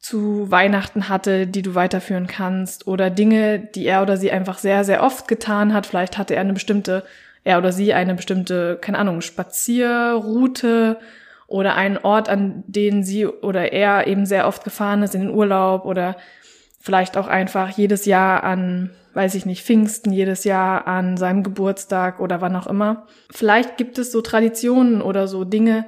zu 0.01 0.51
Weihnachten 0.51 1.09
hatte, 1.09 1.47
die 1.47 1.63
du 1.63 1.77
weiterführen 1.77 2.27
kannst 2.27 2.89
oder 2.89 3.09
Dinge, 3.09 3.61
die 3.61 3.87
er 3.87 4.03
oder 4.03 4.17
sie 4.17 4.33
einfach 4.33 4.59
sehr, 4.59 4.83
sehr 4.83 5.05
oft 5.05 5.29
getan 5.29 5.73
hat. 5.73 5.87
Vielleicht 5.87 6.19
hatte 6.19 6.35
er 6.35 6.41
eine 6.41 6.55
bestimmte, 6.55 7.05
er 7.45 7.59
oder 7.59 7.71
sie 7.71 7.95
eine 7.95 8.17
bestimmte, 8.17 8.79
keine 8.81 8.99
Ahnung, 8.99 9.21
Spazierroute 9.21 10.99
oder 11.47 11.75
einen 11.75 11.99
Ort, 11.99 12.29
an 12.29 12.65
den 12.67 13.05
sie 13.05 13.27
oder 13.27 13.73
er 13.73 14.07
eben 14.07 14.27
sehr 14.27 14.47
oft 14.47 14.65
gefahren 14.65 15.03
ist 15.03 15.15
in 15.15 15.23
den 15.23 15.31
Urlaub 15.31 15.85
oder 15.85 16.17
vielleicht 16.81 17.17
auch 17.17 17.29
einfach 17.29 17.71
jedes 17.71 18.05
Jahr 18.05 18.45
an 18.45 18.91
weiß 19.17 19.35
ich 19.35 19.47
nicht, 19.47 19.65
Pfingsten 19.65 20.13
jedes 20.13 20.45
Jahr 20.45 20.87
an 20.87 21.17
seinem 21.17 21.43
Geburtstag 21.43 22.21
oder 22.21 22.43
wann 22.43 22.55
auch 22.55 22.67
immer. 22.67 23.07
Vielleicht 23.31 23.79
gibt 23.79 23.97
es 23.99 24.13
so 24.13 24.21
Traditionen 24.21 25.01
oder 25.01 25.27
so 25.27 25.45
Dinge, 25.45 25.87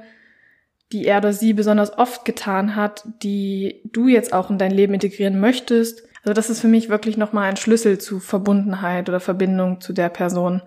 die 0.91 1.05
er 1.05 1.19
oder 1.19 1.31
sie 1.31 1.53
besonders 1.53 1.95
oft 1.95 2.25
getan 2.25 2.75
hat, 2.75 3.03
die 3.21 3.81
du 3.85 4.07
jetzt 4.07 4.33
auch 4.33 4.49
in 4.49 4.57
dein 4.57 4.71
Leben 4.71 4.95
integrieren 4.95 5.39
möchtest. 5.39 6.01
Also 6.23 6.33
das 6.33 6.49
ist 6.49 6.59
für 6.59 6.67
mich 6.67 6.89
wirklich 6.89 7.17
nochmal 7.17 7.47
ein 7.47 7.57
Schlüssel 7.57 7.99
zu 7.99 8.19
Verbundenheit 8.19 9.07
oder 9.09 9.19
Verbindung 9.19 9.79
zu 9.79 9.93
der 9.93 10.09
Person, 10.09 10.63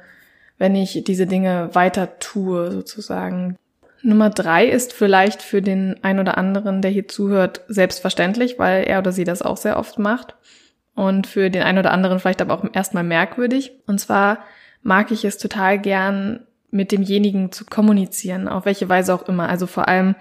wenn 0.56 0.76
ich 0.76 1.02
diese 1.02 1.26
Dinge 1.26 1.70
weiter 1.72 2.20
tue, 2.20 2.70
sozusagen. 2.70 3.56
Nummer 4.02 4.30
drei 4.30 4.66
ist 4.66 4.92
vielleicht 4.92 5.42
für 5.42 5.62
den 5.62 5.96
ein 6.02 6.18
oder 6.18 6.38
anderen, 6.38 6.82
der 6.82 6.90
hier 6.90 7.08
zuhört, 7.08 7.62
selbstverständlich, 7.68 8.58
weil 8.58 8.84
er 8.84 8.98
oder 8.98 9.12
sie 9.12 9.24
das 9.24 9.42
auch 9.42 9.56
sehr 9.56 9.78
oft 9.78 9.98
macht 9.98 10.34
und 10.94 11.26
für 11.26 11.50
den 11.50 11.62
einen 11.62 11.78
oder 11.78 11.92
anderen 11.92 12.18
vielleicht 12.18 12.42
aber 12.42 12.54
auch 12.54 12.64
erstmal 12.72 13.04
merkwürdig. 13.04 13.72
Und 13.86 13.98
zwar 13.98 14.38
mag 14.82 15.10
ich 15.10 15.24
es 15.24 15.38
total 15.38 15.78
gern, 15.78 16.40
mit 16.70 16.90
demjenigen 16.90 17.52
zu 17.52 17.66
kommunizieren, 17.66 18.48
auf 18.48 18.64
welche 18.64 18.88
Weise 18.88 19.14
auch 19.14 19.28
immer. 19.28 19.48
Also 19.48 19.66
vor 19.66 19.88
allem 19.88 20.16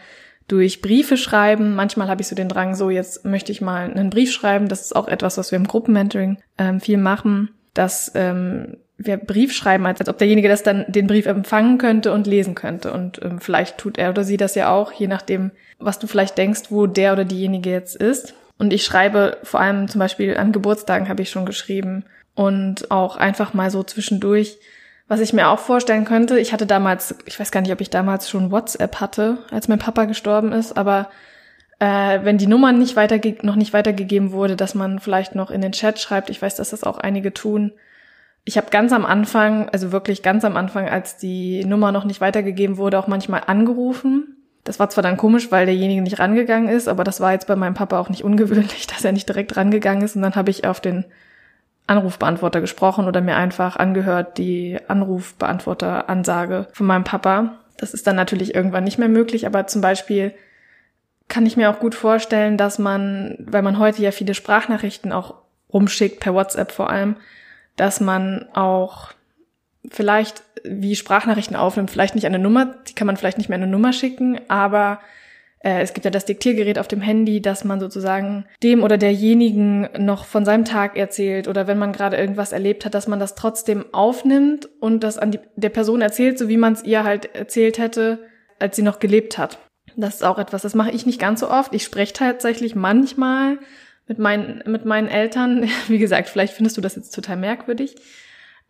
durch 0.48 0.82
Briefe 0.82 1.16
schreiben. 1.16 1.76
Manchmal 1.76 2.10
habe 2.10 2.22
ich 2.22 2.28
so 2.28 2.36
den 2.36 2.50
Drang, 2.50 2.76
so 2.76 2.90
jetzt 2.90 3.24
möchte 3.24 3.54
ich 3.54 3.62
mal 3.62 3.90
einen 3.90 4.10
Brief 4.10 4.32
schreiben. 4.32 4.68
Das 4.68 4.82
ist 4.82 4.96
auch 4.96 5.08
etwas, 5.08 5.38
was 5.38 5.52
wir 5.52 5.58
im 5.58 5.68
Gruppenmentoring 5.68 6.40
ähm, 6.58 6.82
viel 6.82 6.98
machen, 6.98 7.52
dass 7.74 8.12
ähm, 8.16 8.78
wir 8.98 9.18
Brief 9.18 9.54
schreiben, 9.54 9.86
als, 9.86 10.00
als 10.00 10.10
ob 10.10 10.18
derjenige 10.18 10.48
das 10.48 10.64
dann 10.64 10.86
den 10.88 11.08
Brief 11.08 11.26
empfangen 11.26 11.78
könnte 11.78 12.12
und 12.12 12.28
lesen 12.28 12.56
könnte. 12.56 12.92
Und 12.92 13.22
ähm, 13.24 13.40
vielleicht 13.40 13.78
tut 13.78 13.98
er 13.98 14.10
oder 14.10 14.24
sie 14.24 14.38
das 14.38 14.56
ja 14.56 14.72
auch, 14.72 14.92
je 14.92 15.08
nachdem, 15.08 15.52
was 15.80 16.00
du 16.00 16.08
vielleicht 16.08 16.38
denkst, 16.38 16.64
wo 16.70 16.88
der 16.88 17.14
oder 17.14 17.26
diejenige 17.26 17.72
jetzt 17.72 17.96
ist. 17.96 18.34
Und 18.58 18.74
ich 18.74 18.84
schreibe 18.84 19.38
vor 19.44 19.60
allem 19.60 19.88
zum 19.88 20.00
Beispiel 20.00 20.38
an 20.38 20.52
Geburtstagen 20.52 21.10
habe 21.10 21.24
ich 21.24 21.32
schon 21.32 21.46
geschrieben 21.46 22.06
und 22.36 22.92
auch 22.92 23.18
einfach 23.18 23.54
mal 23.54 23.72
so 23.72 23.84
zwischendurch. 23.84 24.58
Was 25.08 25.20
ich 25.20 25.34
mir 25.34 25.50
auch 25.50 25.60
vorstellen 25.60 26.06
könnte, 26.06 26.40
ich 26.40 26.54
hatte 26.54 26.66
damals, 26.66 27.16
ich 27.26 27.40
weiß 27.40 27.52
gar 27.52 27.62
nicht, 27.62 27.74
ob 27.74 27.82
ich 27.82 27.90
damals 27.90 28.30
schon 28.30 28.52
WhatsApp 28.52 29.02
hatte, 29.02 29.40
als 29.50 29.68
mein 29.68 29.80
Papa 29.80 30.06
gestorben 30.06 30.54
ist, 30.54 30.78
aber 30.78 31.10
äh, 31.82 32.20
wenn 32.24 32.38
die 32.38 32.48
Nummer 32.48 32.72
nicht 32.72 32.96
weiter, 32.96 33.20
noch 33.42 33.56
nicht 33.56 33.74
weitergegeben 33.74 34.32
wurde, 34.32 34.56
dass 34.56 34.76
man 34.76 35.00
vielleicht 35.00 35.36
noch 35.36 35.52
in 35.52 35.62
den 35.62 35.74
Chat 35.74 36.00
schreibt. 36.00 36.30
Ich 36.30 36.42
weiß, 36.42 36.56
dass 36.56 36.70
das 36.70 36.84
auch 36.84 36.98
einige 36.98 37.34
tun. 37.34 37.74
Ich 38.46 38.58
habe 38.58 38.70
ganz 38.72 38.94
am 38.94 39.06
Anfang, 39.06 39.68
also 39.70 39.92
wirklich 39.92 40.24
ganz 40.24 40.46
am 40.46 40.58
Anfang, 40.58 40.88
als 40.88 41.18
die 41.18 41.66
Nummer 41.66 41.92
noch 41.92 42.06
nicht 42.06 42.22
weitergegeben 42.22 42.78
wurde, 42.78 42.98
auch 42.98 43.08
manchmal 43.08 43.44
angerufen 43.46 44.38
das 44.64 44.80
war 44.80 44.90
zwar 44.90 45.02
dann 45.02 45.18
komisch, 45.18 45.52
weil 45.52 45.66
derjenige 45.66 46.02
nicht 46.02 46.20
rangegangen 46.20 46.70
ist, 46.70 46.88
aber 46.88 47.04
das 47.04 47.20
war 47.20 47.32
jetzt 47.32 47.48
bei 47.48 47.56
meinem 47.56 47.74
Papa 47.74 48.00
auch 48.00 48.10
nicht 48.10 48.24
ungewöhnlich, 48.24 48.88
dass 48.88 49.04
er 49.04 49.12
nicht 49.12 49.28
direkt 49.28 49.58
rangegangen 49.58 50.04
ist. 50.04 50.16
Und 50.16 50.22
dann 50.22 50.36
habe 50.36 50.52
ich 50.52 50.66
auf 50.66 50.80
den 50.80 51.06
Anrufbeantworter 51.88 52.62
gesprochen 52.62 53.08
oder 53.08 53.22
mir 53.22 53.36
einfach 53.36 53.76
angehört 53.76 54.38
die 54.38 54.78
Anrufbeantworter-Ansage 54.88 56.68
von 56.74 56.86
meinem 56.86 57.04
Papa. 57.04 57.58
Das 57.78 57.94
ist 57.94 58.06
dann 58.06 58.16
natürlich 58.16 58.54
irgendwann 58.54 58.84
nicht 58.84 59.00
mehr 59.00 59.10
möglich, 59.10 59.48
aber 59.48 59.66
zum 59.68 59.82
Beispiel 59.82 60.34
kann 61.32 61.46
ich 61.46 61.56
mir 61.56 61.70
auch 61.70 61.80
gut 61.80 61.96
vorstellen, 61.96 62.58
dass 62.58 62.78
man, 62.78 63.38
weil 63.40 63.62
man 63.62 63.80
heute 63.80 64.02
ja 64.02 64.12
viele 64.12 64.34
Sprachnachrichten 64.34 65.14
auch 65.14 65.36
rumschickt, 65.74 66.20
per 66.20 66.34
WhatsApp 66.34 66.74
vor 66.74 66.90
allem, 66.90 67.16
dass 67.78 68.02
man 68.02 68.48
auch 68.54 69.14
vielleicht 69.90 70.44
wie 70.66 70.96
Sprachnachrichten 70.96 71.56
aufnimmt. 71.56 71.90
Vielleicht 71.90 72.16
nicht 72.16 72.26
eine 72.26 72.38
Nummer, 72.38 72.76
die 72.88 72.94
kann 72.94 73.08
man 73.08 73.16
vielleicht 73.16 73.38
nicht 73.38 73.48
mehr 73.48 73.58
eine 73.58 73.66
Nummer 73.66 73.94
schicken, 73.94 74.42
aber 74.50 75.00
äh, 75.60 75.82
es 75.82 75.94
gibt 75.94 76.04
ja 76.04 76.12
das 76.12 76.26
Diktiergerät 76.26 76.78
auf 76.78 76.90
dem 76.90 77.00
Handy, 77.00 77.42
dass 77.42 77.64
man 77.64 77.80
sozusagen 77.80 78.46
dem 78.62 78.84
oder 78.84 78.98
derjenigen 78.98 79.88
noch 79.98 80.26
von 80.26 80.44
seinem 80.44 80.66
Tag 80.66 80.98
erzählt 80.98 81.48
oder 81.48 81.66
wenn 81.66 81.80
man 81.80 81.94
gerade 81.94 82.18
irgendwas 82.18 82.52
erlebt 82.52 82.84
hat, 82.84 82.94
dass 82.94 83.08
man 83.08 83.22
das 83.22 83.36
trotzdem 83.36 83.86
aufnimmt 83.94 84.68
und 84.82 85.02
das 85.02 85.18
an 85.18 85.32
die, 85.32 85.40
der 85.56 85.70
Person 85.70 86.02
erzählt, 86.02 86.38
so 86.38 86.50
wie 86.50 86.58
man 86.58 86.74
es 86.74 86.84
ihr 86.84 87.06
halt 87.06 87.34
erzählt 87.34 87.78
hätte, 87.78 88.20
als 88.60 88.76
sie 88.76 88.84
noch 88.84 89.00
gelebt 89.00 89.38
hat. 89.38 89.58
Das 89.96 90.16
ist 90.16 90.24
auch 90.24 90.38
etwas, 90.38 90.62
das 90.62 90.76
mache 90.76 90.92
ich 90.92 91.06
nicht 91.06 91.20
ganz 91.20 91.40
so 91.40 91.50
oft. 91.50 91.74
Ich 91.74 91.84
spreche 91.84 92.14
tatsächlich 92.14 92.76
manchmal 92.76 93.58
mit 94.08 94.20
meinen, 94.20 94.64
mit 94.66 94.86
meinen 94.86 95.08
Eltern. 95.08 95.70
Wie 95.88 96.00
gesagt, 96.00 96.30
vielleicht 96.30 96.54
findest 96.54 96.78
du 96.78 96.82
das 96.82 96.96
jetzt 96.96 97.14
total 97.14 97.38
merkwürdig. 97.38 97.96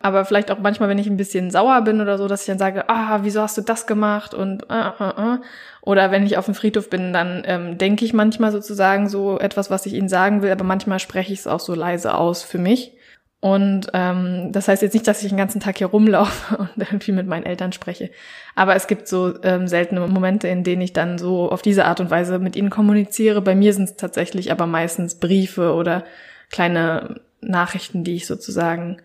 Aber 0.02 0.24
vielleicht 0.24 0.50
auch 0.50 0.58
manchmal, 0.58 0.88
wenn 0.88 0.98
ich 0.98 1.06
ein 1.06 1.16
bisschen 1.16 1.52
sauer 1.52 1.80
bin 1.82 2.00
oder 2.00 2.18
so, 2.18 2.26
dass 2.26 2.40
ich 2.40 2.48
dann 2.48 2.58
sage, 2.58 2.88
ah, 2.88 3.20
wieso 3.22 3.40
hast 3.40 3.56
du 3.56 3.62
das 3.62 3.86
gemacht? 3.86 4.34
Und 4.34 4.64
äh, 4.68 4.88
äh, 4.98 5.34
äh. 5.34 5.38
oder 5.80 6.10
wenn 6.10 6.26
ich 6.26 6.36
auf 6.36 6.46
dem 6.46 6.54
Friedhof 6.54 6.90
bin, 6.90 7.12
dann 7.12 7.44
ähm, 7.46 7.78
denke 7.78 8.04
ich 8.04 8.12
manchmal 8.12 8.50
sozusagen 8.50 9.08
so 9.08 9.38
etwas, 9.38 9.70
was 9.70 9.86
ich 9.86 9.94
ihnen 9.94 10.08
sagen 10.08 10.42
will, 10.42 10.50
aber 10.50 10.64
manchmal 10.64 10.98
spreche 10.98 11.32
ich 11.32 11.38
es 11.38 11.46
auch 11.46 11.60
so 11.60 11.74
leise 11.74 12.14
aus 12.14 12.42
für 12.42 12.58
mich. 12.58 12.94
Und 13.42 13.88
ähm, 13.92 14.52
das 14.52 14.68
heißt 14.68 14.82
jetzt 14.82 14.92
nicht, 14.92 15.08
dass 15.08 15.20
ich 15.20 15.28
den 15.28 15.36
ganzen 15.36 15.60
Tag 15.60 15.78
hier 15.78 15.88
rumlaufe 15.88 16.56
und 16.58 16.70
irgendwie 16.76 17.10
mit 17.10 17.26
meinen 17.26 17.44
Eltern 17.44 17.72
spreche. 17.72 18.08
Aber 18.54 18.76
es 18.76 18.86
gibt 18.86 19.08
so 19.08 19.34
ähm, 19.42 19.66
seltene 19.66 20.06
Momente, 20.06 20.46
in 20.46 20.62
denen 20.62 20.80
ich 20.80 20.92
dann 20.92 21.18
so 21.18 21.50
auf 21.50 21.60
diese 21.60 21.86
Art 21.86 21.98
und 21.98 22.08
Weise 22.08 22.38
mit 22.38 22.54
ihnen 22.54 22.70
kommuniziere. 22.70 23.42
Bei 23.42 23.56
mir 23.56 23.74
sind 23.74 23.84
es 23.84 23.96
tatsächlich 23.96 24.52
aber 24.52 24.66
meistens 24.66 25.16
Briefe 25.16 25.74
oder 25.74 26.04
kleine 26.50 27.20
Nachrichten, 27.40 28.04
die 28.04 28.14
ich 28.14 28.28
sozusagen 28.28 28.98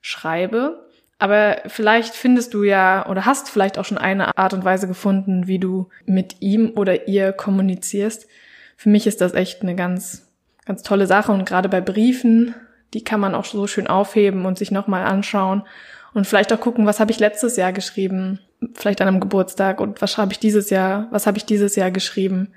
schreibe. 0.00 0.84
Aber 1.20 1.58
vielleicht 1.68 2.16
findest 2.16 2.54
du 2.54 2.64
ja 2.64 3.08
oder 3.08 3.24
hast 3.24 3.48
vielleicht 3.50 3.78
auch 3.78 3.84
schon 3.84 3.98
eine 3.98 4.36
Art 4.36 4.52
und 4.52 4.64
Weise 4.64 4.88
gefunden, 4.88 5.46
wie 5.46 5.60
du 5.60 5.90
mit 6.06 6.42
ihm 6.42 6.72
oder 6.74 7.06
ihr 7.06 7.30
kommunizierst. 7.30 8.26
Für 8.76 8.88
mich 8.88 9.06
ist 9.06 9.20
das 9.20 9.32
echt 9.32 9.62
eine 9.62 9.76
ganz, 9.76 10.26
ganz 10.64 10.82
tolle 10.82 11.06
Sache 11.06 11.30
und 11.30 11.46
gerade 11.46 11.68
bei 11.68 11.80
Briefen 11.80 12.52
die 12.94 13.04
kann 13.04 13.20
man 13.20 13.34
auch 13.34 13.44
so 13.44 13.66
schön 13.66 13.86
aufheben 13.86 14.46
und 14.46 14.58
sich 14.58 14.70
nochmal 14.70 15.04
anschauen 15.04 15.62
und 16.14 16.26
vielleicht 16.26 16.52
auch 16.52 16.60
gucken, 16.60 16.86
was 16.86 17.00
habe 17.00 17.10
ich 17.10 17.18
letztes 17.18 17.56
Jahr 17.56 17.72
geschrieben, 17.72 18.40
vielleicht 18.74 19.00
an 19.00 19.08
einem 19.08 19.20
Geburtstag 19.20 19.80
und 19.80 20.00
was 20.00 20.12
schreibe 20.12 20.32
ich 20.32 20.38
dieses 20.38 20.70
Jahr, 20.70 21.08
was 21.10 21.26
habe 21.26 21.36
ich 21.38 21.44
dieses 21.44 21.76
Jahr 21.76 21.90
geschrieben. 21.90 22.54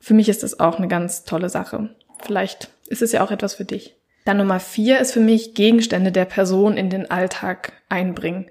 Für 0.00 0.14
mich 0.14 0.28
ist 0.28 0.42
das 0.42 0.58
auch 0.58 0.78
eine 0.78 0.88
ganz 0.88 1.24
tolle 1.24 1.48
Sache. 1.48 1.90
Vielleicht 2.24 2.70
ist 2.88 3.02
es 3.02 3.12
ja 3.12 3.22
auch 3.22 3.30
etwas 3.30 3.54
für 3.54 3.64
dich. 3.64 3.94
Dann 4.24 4.38
Nummer 4.38 4.58
vier 4.58 4.98
ist 4.98 5.12
für 5.12 5.20
mich 5.20 5.54
Gegenstände 5.54 6.10
der 6.10 6.24
Person 6.24 6.76
in 6.76 6.90
den 6.90 7.08
Alltag 7.08 7.72
einbringen. 7.88 8.50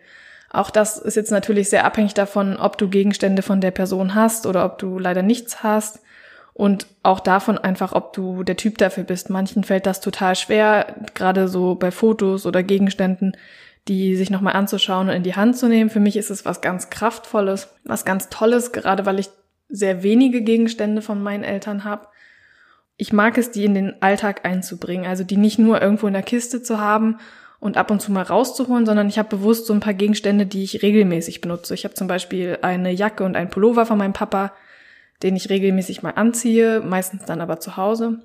Auch 0.49 0.69
das 0.69 0.97
ist 0.97 1.15
jetzt 1.15 1.31
natürlich 1.31 1.69
sehr 1.69 1.83
abhängig 1.83 2.13
davon, 2.13 2.55
ob 2.55 2.77
du 2.77 2.87
Gegenstände 2.87 3.41
von 3.41 3.59
der 3.59 3.71
Person 3.71 4.15
hast 4.15 4.45
oder 4.45 4.63
ob 4.63 4.77
du 4.77 4.97
leider 4.97 5.21
nichts 5.21 5.63
hast 5.63 5.99
und 6.57 6.87
auch 7.03 7.19
davon 7.19 7.57
einfach, 7.57 7.91
ob 7.91 8.13
du 8.13 8.43
der 8.43 8.55
Typ 8.55 8.77
dafür 8.77 9.03
bist. 9.03 9.29
Manchen 9.29 9.65
fällt 9.65 9.85
das 9.85 9.99
total 9.99 10.37
schwer, 10.37 10.95
gerade 11.13 11.49
so 11.49 11.75
bei 11.75 11.91
Fotos 11.91 12.45
oder 12.45 12.63
Gegenständen, 12.63 13.35
die 13.89 14.15
sich 14.15 14.29
nochmal 14.29 14.53
anzuschauen 14.53 15.09
und 15.09 15.15
in 15.15 15.23
die 15.23 15.35
Hand 15.35 15.57
zu 15.57 15.67
nehmen. 15.67 15.89
Für 15.89 15.99
mich 15.99 16.15
ist 16.15 16.29
es 16.29 16.45
was 16.45 16.61
ganz 16.61 16.89
Kraftvolles, 16.89 17.67
was 17.83 18.05
ganz 18.05 18.29
Tolles, 18.29 18.71
gerade 18.71 19.05
weil 19.05 19.19
ich 19.19 19.29
sehr 19.67 20.01
wenige 20.01 20.43
Gegenstände 20.43 21.01
von 21.01 21.21
meinen 21.21 21.43
Eltern 21.43 21.83
habe. 21.83 22.07
Ich 22.95 23.11
mag 23.11 23.37
es, 23.37 23.51
die 23.51 23.65
in 23.65 23.73
den 23.73 24.01
Alltag 24.01 24.45
einzubringen, 24.45 25.05
also 25.05 25.25
die 25.25 25.37
nicht 25.37 25.59
nur 25.59 25.81
irgendwo 25.81 26.07
in 26.07 26.13
der 26.13 26.23
Kiste 26.23 26.63
zu 26.63 26.79
haben 26.79 27.17
und 27.59 27.75
ab 27.75 27.91
und 27.91 28.01
zu 28.01 28.13
mal 28.13 28.23
rauszuholen, 28.23 28.85
sondern 28.85 29.09
ich 29.09 29.19
habe 29.19 29.35
bewusst 29.35 29.65
so 29.65 29.73
ein 29.73 29.81
paar 29.81 29.93
Gegenstände, 29.93 30.45
die 30.45 30.63
ich 30.63 30.81
regelmäßig 30.81 31.41
benutze. 31.41 31.73
Ich 31.73 31.83
habe 31.83 31.95
zum 31.95 32.07
Beispiel 32.07 32.59
eine 32.61 32.91
Jacke 32.91 33.25
und 33.25 33.35
ein 33.35 33.49
Pullover 33.49 33.85
von 33.85 33.97
meinem 33.97 34.13
Papa, 34.13 34.53
den 35.23 35.35
ich 35.35 35.49
regelmäßig 35.49 36.03
mal 36.03 36.11
anziehe, 36.11 36.81
meistens 36.81 37.25
dann 37.25 37.41
aber 37.41 37.59
zu 37.59 37.77
Hause. 37.77 38.19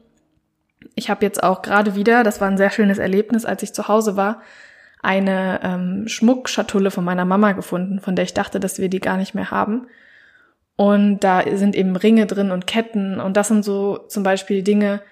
Ich 0.95 1.11
habe 1.11 1.25
jetzt 1.25 1.43
auch 1.43 1.63
gerade 1.63 1.95
wieder, 1.95 2.25
das 2.25 2.41
war 2.41 2.49
ein 2.49 2.57
sehr 2.57 2.71
schönes 2.71 2.99
Erlebnis, 2.99 3.45
als 3.45 3.63
ich 3.63 3.73
zu 3.73 3.89
Hause 3.89 4.17
war, 4.17 4.43
eine 5.03 5.61
ähm, 5.63 6.09
Schmuckschatulle 6.09 6.91
von 6.91 7.05
meiner 7.05 7.25
Mama 7.25 7.53
gefunden, 7.53 8.01
von 8.01 8.17
der 8.17 8.25
ich 8.25 8.35
dachte, 8.35 8.61
dass 8.61 8.79
wir 8.79 8.89
die 8.89 9.01
gar 9.01 9.17
nicht 9.17 9.35
mehr 9.35 9.51
haben. 9.51 9.87
Und 10.77 11.21
da 11.21 11.43
sind 11.57 11.77
eben 11.77 11.97
Ringe 11.97 12.27
drin 12.27 12.51
und 12.51 12.67
Ketten 12.67 13.21
und 13.21 13.37
das 13.37 13.49
sind 13.49 13.65
so 13.65 13.99
zum 14.09 14.23
Beispiel 14.23 14.63
Dinge, 14.63 15.03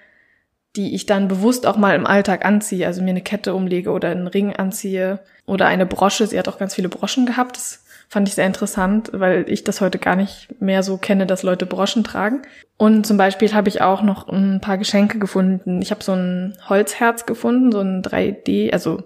die 0.75 0.95
ich 0.95 1.05
dann 1.05 1.27
bewusst 1.27 1.65
auch 1.65 1.77
mal 1.77 1.95
im 1.95 2.05
Alltag 2.05 2.45
anziehe, 2.45 2.85
also 2.85 3.01
mir 3.01 3.11
eine 3.11 3.21
Kette 3.21 3.53
umlege 3.53 3.91
oder 3.91 4.09
einen 4.09 4.27
Ring 4.27 4.55
anziehe 4.55 5.19
oder 5.45 5.67
eine 5.67 5.85
Brosche. 5.85 6.27
Sie 6.27 6.37
hat 6.37 6.47
auch 6.47 6.59
ganz 6.59 6.75
viele 6.75 6.89
Broschen 6.89 7.25
gehabt. 7.25 7.57
Das 7.57 7.83
Fand 8.11 8.27
ich 8.27 8.33
sehr 8.33 8.47
interessant, 8.47 9.11
weil 9.13 9.45
ich 9.47 9.63
das 9.63 9.81
heute 9.81 9.99
gar 9.99 10.15
nicht 10.15 10.59
mehr 10.59 10.81
so 10.81 10.97
kenne, 10.97 11.27
dass 11.27 11.43
Leute 11.43 11.67
Broschen 11.67 12.03
tragen. 12.03 12.41
Und 12.75 13.05
zum 13.05 13.17
Beispiel 13.17 13.53
habe 13.53 13.69
ich 13.69 13.81
auch 13.81 14.01
noch 14.01 14.27
ein 14.27 14.61
paar 14.61 14.79
Geschenke 14.79 15.19
gefunden. 15.19 15.79
Ich 15.83 15.91
habe 15.91 16.03
so 16.03 16.13
ein 16.13 16.57
Holzherz 16.67 17.27
gefunden, 17.27 17.71
so 17.71 17.81
ein 17.81 18.01
3D, 18.01 18.73
also 18.73 19.03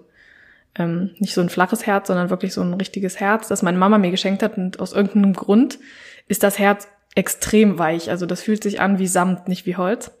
ähm, 0.76 1.10
nicht 1.18 1.34
so 1.34 1.42
ein 1.42 1.50
flaches 1.50 1.84
Herz, 1.84 2.06
sondern 2.06 2.30
wirklich 2.30 2.54
so 2.54 2.62
ein 2.62 2.72
richtiges 2.72 3.20
Herz, 3.20 3.48
das 3.48 3.60
meine 3.60 3.76
Mama 3.76 3.98
mir 3.98 4.10
geschenkt 4.10 4.42
hat. 4.42 4.56
Und 4.56 4.80
aus 4.80 4.94
irgendeinem 4.94 5.34
Grund 5.34 5.78
ist 6.26 6.42
das 6.42 6.58
Herz 6.58 6.88
extrem 7.14 7.78
weich. 7.78 8.08
Also 8.08 8.24
das 8.24 8.40
fühlt 8.40 8.62
sich 8.62 8.80
an 8.80 8.98
wie 8.98 9.06
Samt, 9.06 9.48
nicht 9.48 9.66
wie 9.66 9.76
Holz. 9.76 10.12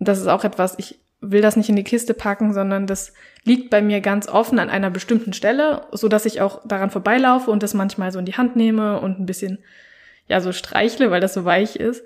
Und 0.00 0.08
das 0.08 0.18
ist 0.18 0.26
auch 0.26 0.42
etwas, 0.42 0.74
ich 0.78 0.98
will 1.30 1.42
das 1.42 1.56
nicht 1.56 1.68
in 1.68 1.76
die 1.76 1.84
Kiste 1.84 2.14
packen, 2.14 2.52
sondern 2.52 2.86
das 2.86 3.12
liegt 3.44 3.70
bei 3.70 3.82
mir 3.82 4.00
ganz 4.00 4.28
offen 4.28 4.58
an 4.58 4.70
einer 4.70 4.90
bestimmten 4.90 5.32
Stelle, 5.32 5.82
so 5.92 6.08
dass 6.08 6.26
ich 6.26 6.40
auch 6.40 6.60
daran 6.66 6.90
vorbeilaufe 6.90 7.50
und 7.50 7.62
das 7.62 7.74
manchmal 7.74 8.12
so 8.12 8.18
in 8.18 8.24
die 8.24 8.36
Hand 8.36 8.56
nehme 8.56 9.00
und 9.00 9.20
ein 9.20 9.26
bisschen, 9.26 9.58
ja, 10.28 10.40
so 10.40 10.52
streichle, 10.52 11.10
weil 11.10 11.20
das 11.20 11.34
so 11.34 11.44
weich 11.44 11.76
ist. 11.76 12.04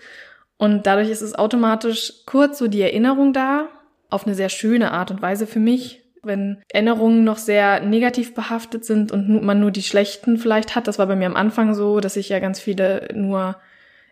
Und 0.56 0.86
dadurch 0.86 1.08
ist 1.10 1.22
es 1.22 1.34
automatisch 1.34 2.12
kurz 2.26 2.58
so 2.58 2.66
die 2.66 2.82
Erinnerung 2.82 3.32
da, 3.32 3.68
auf 4.10 4.26
eine 4.26 4.34
sehr 4.34 4.48
schöne 4.48 4.92
Art 4.92 5.10
und 5.10 5.22
Weise 5.22 5.46
für 5.46 5.60
mich. 5.60 6.02
Wenn 6.22 6.62
Erinnerungen 6.70 7.24
noch 7.24 7.38
sehr 7.38 7.80
negativ 7.80 8.34
behaftet 8.34 8.84
sind 8.84 9.12
und 9.12 9.42
man 9.44 9.60
nur 9.60 9.70
die 9.70 9.82
schlechten 9.82 10.36
vielleicht 10.36 10.74
hat, 10.74 10.88
das 10.88 10.98
war 10.98 11.06
bei 11.06 11.14
mir 11.14 11.26
am 11.26 11.36
Anfang 11.36 11.74
so, 11.74 12.00
dass 12.00 12.16
ich 12.16 12.28
ja 12.28 12.40
ganz 12.40 12.58
viele 12.58 13.08
nur 13.14 13.56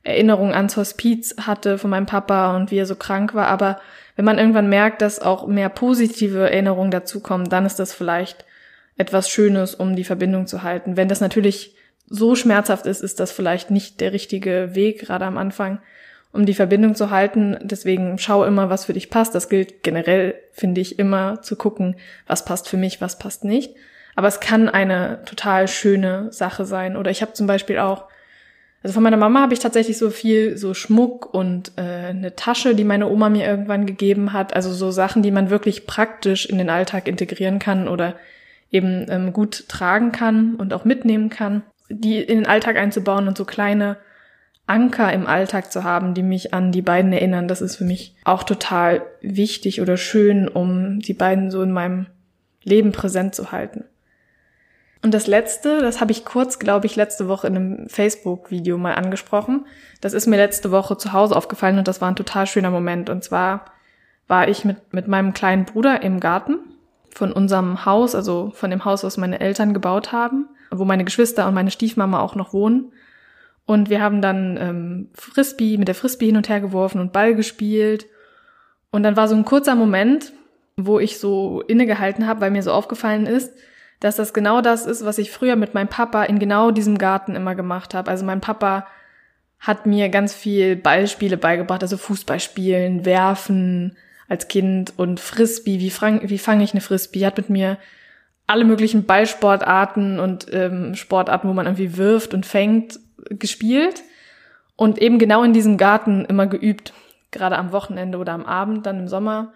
Erinnerungen 0.06 0.54
ans 0.54 0.76
Hospiz 0.76 1.34
hatte 1.40 1.78
von 1.78 1.90
meinem 1.90 2.06
Papa 2.06 2.56
und 2.56 2.70
wie 2.70 2.78
er 2.78 2.86
so 2.86 2.94
krank 2.94 3.34
war, 3.34 3.48
aber 3.48 3.80
wenn 4.14 4.24
man 4.24 4.38
irgendwann 4.38 4.68
merkt, 4.68 5.02
dass 5.02 5.20
auch 5.20 5.46
mehr 5.46 5.68
positive 5.68 6.50
Erinnerungen 6.50 6.90
dazukommen, 6.90 7.48
dann 7.48 7.66
ist 7.66 7.78
das 7.78 7.92
vielleicht 7.92 8.44
etwas 8.96 9.28
Schönes, 9.28 9.74
um 9.74 9.94
die 9.94 10.04
Verbindung 10.04 10.46
zu 10.46 10.62
halten. 10.62 10.96
Wenn 10.96 11.08
das 11.08 11.20
natürlich 11.20 11.74
so 12.08 12.34
schmerzhaft 12.34 12.86
ist, 12.86 13.02
ist 13.02 13.20
das 13.20 13.32
vielleicht 13.32 13.70
nicht 13.70 14.00
der 14.00 14.12
richtige 14.12 14.74
Weg, 14.74 15.00
gerade 15.00 15.26
am 15.26 15.36
Anfang, 15.36 15.80
um 16.32 16.46
die 16.46 16.54
Verbindung 16.54 16.94
zu 16.94 17.10
halten. 17.10 17.58
Deswegen 17.62 18.16
schau 18.18 18.44
immer, 18.44 18.70
was 18.70 18.86
für 18.86 18.94
dich 18.94 19.10
passt. 19.10 19.34
Das 19.34 19.48
gilt 19.48 19.82
generell, 19.82 20.34
finde 20.52 20.80
ich, 20.80 20.98
immer 20.98 21.42
zu 21.42 21.56
gucken, 21.56 21.96
was 22.26 22.44
passt 22.44 22.68
für 22.68 22.76
mich, 22.76 23.00
was 23.00 23.18
passt 23.18 23.44
nicht. 23.44 23.74
Aber 24.14 24.28
es 24.28 24.40
kann 24.40 24.70
eine 24.70 25.22
total 25.26 25.68
schöne 25.68 26.32
Sache 26.32 26.64
sein. 26.64 26.96
Oder 26.96 27.10
ich 27.10 27.20
habe 27.20 27.34
zum 27.34 27.46
Beispiel 27.46 27.78
auch 27.78 28.04
also 28.86 28.94
von 28.94 29.02
meiner 29.02 29.16
Mama 29.16 29.40
habe 29.40 29.52
ich 29.52 29.58
tatsächlich 29.58 29.98
so 29.98 30.10
viel 30.10 30.56
so 30.56 30.72
Schmuck 30.72 31.34
und 31.34 31.72
äh, 31.74 31.80
eine 31.80 32.36
Tasche, 32.36 32.76
die 32.76 32.84
meine 32.84 33.08
Oma 33.08 33.28
mir 33.28 33.44
irgendwann 33.44 33.84
gegeben 33.84 34.32
hat. 34.32 34.54
Also 34.54 34.72
so 34.72 34.92
Sachen, 34.92 35.24
die 35.24 35.32
man 35.32 35.50
wirklich 35.50 35.88
praktisch 35.88 36.46
in 36.46 36.56
den 36.56 36.70
Alltag 36.70 37.08
integrieren 37.08 37.58
kann 37.58 37.88
oder 37.88 38.14
eben 38.70 39.06
ähm, 39.08 39.32
gut 39.32 39.68
tragen 39.68 40.12
kann 40.12 40.54
und 40.54 40.72
auch 40.72 40.84
mitnehmen 40.84 41.30
kann, 41.30 41.62
die 41.88 42.20
in 42.20 42.38
den 42.38 42.46
Alltag 42.46 42.76
einzubauen 42.76 43.26
und 43.26 43.36
so 43.36 43.44
kleine 43.44 43.96
Anker 44.68 45.12
im 45.12 45.26
Alltag 45.26 45.72
zu 45.72 45.82
haben, 45.82 46.14
die 46.14 46.22
mich 46.22 46.54
an 46.54 46.70
die 46.70 46.82
beiden 46.82 47.12
erinnern. 47.12 47.48
Das 47.48 47.62
ist 47.62 47.74
für 47.74 47.84
mich 47.84 48.14
auch 48.22 48.44
total 48.44 49.02
wichtig 49.20 49.80
oder 49.80 49.96
schön, 49.96 50.46
um 50.46 51.00
die 51.00 51.14
beiden 51.14 51.50
so 51.50 51.60
in 51.60 51.72
meinem 51.72 52.06
Leben 52.62 52.92
präsent 52.92 53.34
zu 53.34 53.50
halten. 53.50 53.82
Und 55.02 55.14
das 55.14 55.26
letzte, 55.26 55.80
das 55.80 56.00
habe 56.00 56.12
ich 56.12 56.24
kurz, 56.24 56.58
glaube 56.58 56.86
ich, 56.86 56.96
letzte 56.96 57.28
Woche 57.28 57.46
in 57.46 57.56
einem 57.56 57.88
Facebook-Video 57.88 58.78
mal 58.78 58.94
angesprochen. 58.94 59.66
Das 60.00 60.14
ist 60.14 60.26
mir 60.26 60.36
letzte 60.36 60.70
Woche 60.70 60.96
zu 60.96 61.12
Hause 61.12 61.36
aufgefallen 61.36 61.78
und 61.78 61.86
das 61.86 62.00
war 62.00 62.08
ein 62.08 62.16
total 62.16 62.46
schöner 62.46 62.70
Moment. 62.70 63.10
Und 63.10 63.22
zwar 63.22 63.66
war 64.26 64.48
ich 64.48 64.64
mit, 64.64 64.92
mit 64.92 65.06
meinem 65.06 65.32
kleinen 65.32 65.64
Bruder 65.64 66.02
im 66.02 66.20
Garten 66.20 66.58
von 67.10 67.32
unserem 67.32 67.84
Haus, 67.86 68.14
also 68.14 68.52
von 68.54 68.70
dem 68.70 68.84
Haus, 68.84 69.04
was 69.04 69.16
meine 69.16 69.40
Eltern 69.40 69.74
gebaut 69.74 70.12
haben, 70.12 70.48
wo 70.70 70.84
meine 70.84 71.04
Geschwister 71.04 71.46
und 71.46 71.54
meine 71.54 71.70
Stiefmama 71.70 72.20
auch 72.20 72.34
noch 72.34 72.52
wohnen. 72.52 72.92
Und 73.64 73.90
wir 73.90 74.00
haben 74.00 74.22
dann 74.22 74.56
ähm, 74.60 75.08
Frisbee, 75.14 75.76
mit 75.76 75.88
der 75.88 75.94
Frisbee 75.94 76.26
hin 76.26 76.36
und 76.36 76.48
her 76.48 76.60
geworfen 76.60 77.00
und 77.00 77.12
Ball 77.12 77.34
gespielt. 77.34 78.06
Und 78.90 79.02
dann 79.02 79.16
war 79.16 79.28
so 79.28 79.34
ein 79.34 79.44
kurzer 79.44 79.74
Moment, 79.74 80.32
wo 80.76 81.00
ich 81.00 81.18
so 81.18 81.62
innegehalten 81.62 82.26
habe, 82.26 82.40
weil 82.40 82.50
mir 82.50 82.62
so 82.62 82.72
aufgefallen 82.72 83.26
ist, 83.26 83.52
dass 84.00 84.16
das 84.16 84.34
genau 84.34 84.60
das 84.60 84.86
ist, 84.86 85.04
was 85.04 85.18
ich 85.18 85.30
früher 85.30 85.56
mit 85.56 85.74
meinem 85.74 85.88
Papa 85.88 86.24
in 86.24 86.38
genau 86.38 86.70
diesem 86.70 86.98
Garten 86.98 87.34
immer 87.34 87.54
gemacht 87.54 87.94
habe. 87.94 88.10
Also 88.10 88.24
mein 88.24 88.40
Papa 88.40 88.86
hat 89.58 89.86
mir 89.86 90.08
ganz 90.08 90.34
viel 90.34 90.76
Ballspiele 90.76 91.36
beigebracht, 91.36 91.82
also 91.82 91.96
Fußballspielen, 91.96 93.04
Werfen 93.04 93.96
als 94.28 94.48
Kind 94.48 94.92
und 94.96 95.20
Frisbee, 95.20 95.78
wie, 95.78 95.92
wie 95.92 96.38
fange 96.38 96.64
ich 96.64 96.72
eine 96.72 96.80
Frisbee, 96.80 97.24
hat 97.24 97.36
mit 97.36 97.48
mir 97.48 97.78
alle 98.46 98.64
möglichen 98.64 99.04
Ballsportarten 99.04 100.20
und 100.20 100.46
ähm, 100.52 100.94
Sportarten, 100.94 101.48
wo 101.48 101.52
man 101.52 101.66
irgendwie 101.66 101.96
wirft 101.96 102.34
und 102.34 102.46
fängt, 102.46 103.00
gespielt 103.30 104.02
und 104.76 104.98
eben 104.98 105.18
genau 105.18 105.42
in 105.42 105.52
diesem 105.52 105.78
Garten 105.78 106.24
immer 106.24 106.46
geübt, 106.46 106.92
gerade 107.30 107.58
am 107.58 107.72
Wochenende 107.72 108.18
oder 108.18 108.32
am 108.32 108.46
Abend, 108.46 108.86
dann 108.86 109.00
im 109.00 109.08
Sommer. 109.08 109.52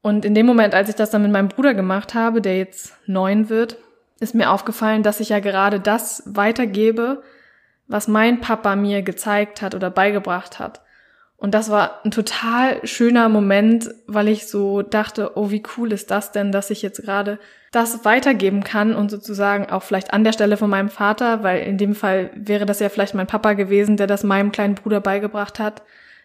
Und 0.00 0.24
in 0.24 0.34
dem 0.34 0.46
Moment, 0.46 0.74
als 0.74 0.88
ich 0.88 0.94
das 0.94 1.10
dann 1.10 1.22
mit 1.22 1.32
meinem 1.32 1.48
Bruder 1.48 1.74
gemacht 1.74 2.14
habe, 2.14 2.40
der 2.40 2.56
jetzt 2.56 2.94
neun 3.06 3.48
wird, 3.48 3.76
ist 4.20 4.34
mir 4.34 4.50
aufgefallen, 4.50 5.02
dass 5.02 5.20
ich 5.20 5.28
ja 5.30 5.40
gerade 5.40 5.80
das 5.80 6.22
weitergebe, 6.26 7.22
was 7.86 8.08
mein 8.08 8.40
Papa 8.40 8.76
mir 8.76 9.02
gezeigt 9.02 9.62
hat 9.62 9.74
oder 9.74 9.90
beigebracht 9.90 10.58
hat. 10.58 10.82
Und 11.36 11.54
das 11.54 11.70
war 11.70 12.04
ein 12.04 12.10
total 12.10 12.84
schöner 12.84 13.28
Moment, 13.28 13.88
weil 14.08 14.26
ich 14.26 14.48
so 14.48 14.82
dachte, 14.82 15.36
oh, 15.36 15.50
wie 15.50 15.62
cool 15.76 15.92
ist 15.92 16.10
das 16.10 16.32
denn, 16.32 16.50
dass 16.50 16.70
ich 16.70 16.82
jetzt 16.82 17.04
gerade 17.04 17.38
das 17.70 18.04
weitergeben 18.04 18.64
kann 18.64 18.92
und 18.92 19.08
sozusagen 19.08 19.70
auch 19.70 19.84
vielleicht 19.84 20.12
an 20.12 20.24
der 20.24 20.32
Stelle 20.32 20.56
von 20.56 20.68
meinem 20.68 20.88
Vater, 20.88 21.44
weil 21.44 21.62
in 21.62 21.78
dem 21.78 21.94
Fall 21.94 22.30
wäre 22.34 22.66
das 22.66 22.80
ja 22.80 22.88
vielleicht 22.88 23.14
mein 23.14 23.28
Papa 23.28 23.52
gewesen, 23.52 23.96
der 23.96 24.08
das 24.08 24.24
meinem 24.24 24.50
kleinen 24.50 24.74
Bruder 24.74 25.00
beigebracht 25.00 25.60
hat, 25.60 25.82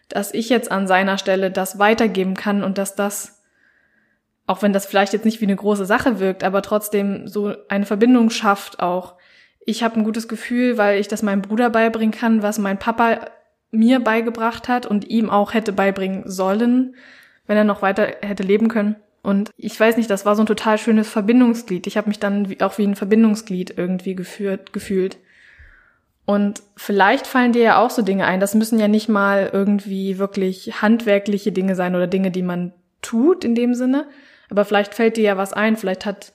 dass 0.08 0.34
ich 0.34 0.48
jetzt 0.48 0.72
an 0.72 0.88
seiner 0.88 1.16
Stelle 1.16 1.52
das 1.52 1.78
weitergeben 1.78 2.34
kann 2.34 2.64
und 2.64 2.76
dass 2.76 2.96
das, 2.96 3.33
auch 4.46 4.62
wenn 4.62 4.72
das 4.72 4.86
vielleicht 4.86 5.12
jetzt 5.12 5.24
nicht 5.24 5.40
wie 5.40 5.46
eine 5.46 5.56
große 5.56 5.86
Sache 5.86 6.18
wirkt, 6.20 6.44
aber 6.44 6.62
trotzdem 6.62 7.28
so 7.28 7.54
eine 7.68 7.86
Verbindung 7.86 8.30
schafft 8.30 8.80
auch. 8.80 9.14
Ich 9.64 9.82
habe 9.82 9.96
ein 9.96 10.04
gutes 10.04 10.28
Gefühl, 10.28 10.76
weil 10.76 11.00
ich 11.00 11.08
das 11.08 11.22
meinem 11.22 11.42
Bruder 11.42 11.70
beibringen 11.70 12.12
kann, 12.12 12.42
was 12.42 12.58
mein 12.58 12.78
Papa 12.78 13.30
mir 13.70 14.00
beigebracht 14.00 14.68
hat 14.68 14.86
und 14.86 15.08
ihm 15.08 15.30
auch 15.30 15.54
hätte 15.54 15.72
beibringen 15.72 16.24
sollen, 16.30 16.94
wenn 17.46 17.56
er 17.56 17.64
noch 17.64 17.82
weiter 17.82 18.06
hätte 18.22 18.42
leben 18.42 18.68
können. 18.68 18.96
Und 19.22 19.50
ich 19.56 19.78
weiß 19.78 19.96
nicht, 19.96 20.10
das 20.10 20.26
war 20.26 20.36
so 20.36 20.42
ein 20.42 20.46
total 20.46 20.76
schönes 20.76 21.08
Verbindungsglied. 21.08 21.86
Ich 21.86 21.96
habe 21.96 22.08
mich 22.08 22.18
dann 22.18 22.54
auch 22.60 22.76
wie 22.76 22.86
ein 22.86 22.94
Verbindungsglied 22.94 23.74
irgendwie 23.76 24.14
geführt, 24.14 24.74
gefühlt. 24.74 25.16
Und 26.26 26.62
vielleicht 26.76 27.26
fallen 27.26 27.52
dir 27.52 27.62
ja 27.62 27.78
auch 27.78 27.90
so 27.90 28.02
Dinge 28.02 28.26
ein. 28.26 28.40
Das 28.40 28.54
müssen 28.54 28.78
ja 28.78 28.88
nicht 28.88 29.08
mal 29.08 29.48
irgendwie 29.50 30.18
wirklich 30.18 30.82
handwerkliche 30.82 31.52
Dinge 31.52 31.74
sein 31.74 31.94
oder 31.94 32.06
Dinge, 32.06 32.30
die 32.30 32.42
man 32.42 32.72
tut 33.00 33.44
in 33.44 33.54
dem 33.54 33.74
Sinne. 33.74 34.06
Aber 34.50 34.64
vielleicht 34.64 34.94
fällt 34.94 35.16
dir 35.16 35.24
ja 35.24 35.36
was 35.36 35.52
ein. 35.52 35.76
Vielleicht 35.76 36.06
hat 36.06 36.32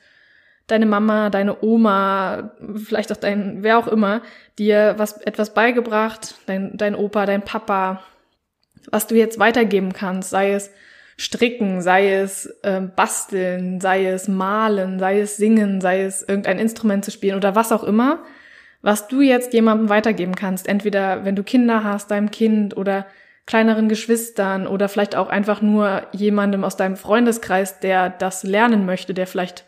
deine 0.68 0.86
Mama, 0.86 1.30
deine 1.30 1.64
Oma, 1.64 2.52
vielleicht 2.76 3.12
auch 3.12 3.18
dein, 3.18 3.64
wer 3.64 3.78
auch 3.78 3.88
immer, 3.88 4.22
dir 4.58 4.96
was, 4.98 5.18
etwas 5.22 5.54
beigebracht, 5.54 6.36
dein, 6.46 6.78
dein 6.78 6.96
Opa, 6.96 7.26
dein 7.26 7.42
Papa, 7.42 8.04
was 8.92 9.08
du 9.08 9.16
jetzt 9.16 9.40
weitergeben 9.40 9.94
kannst, 9.94 10.30
sei 10.30 10.54
es 10.54 10.72
stricken, 11.18 11.82
sei 11.82 12.14
es 12.14 12.46
äh, 12.64 12.80
basteln, 12.80 13.82
sei 13.82 14.06
es 14.06 14.28
malen, 14.28 15.00
sei 15.00 15.20
es 15.20 15.38
singen, 15.38 15.82
sei 15.82 16.04
es 16.04 16.22
irgendein 16.22 16.60
Instrument 16.60 17.04
zu 17.04 17.12
spielen 17.12 17.36
oder 17.36 17.56
was 17.56 17.72
auch 17.74 17.84
immer, 17.84 18.24
was 18.82 19.10
du 19.10 19.20
jetzt 19.22 19.54
jemandem 19.54 19.90
weitergeben 19.90 20.36
kannst. 20.36 20.68
Entweder 20.68 21.26
wenn 21.26 21.36
du 21.36 21.44
Kinder 21.44 21.84
hast, 21.84 22.12
deinem 22.12 22.32
Kind 22.32 22.78
oder 22.78 23.06
kleineren 23.50 23.90
Geschwistern 23.90 24.66
oder 24.66 24.88
vielleicht 24.88 25.16
auch 25.18 25.28
einfach 25.28 25.62
nur 25.62 26.04
jemandem 26.14 26.64
aus 26.64 26.78
deinem 26.78 26.96
Freundeskreis, 26.96 27.82
der 27.82 28.10
das 28.10 28.44
lernen 28.44 28.86
möchte, 28.86 29.14
der 29.14 29.28
vielleicht 29.28 29.66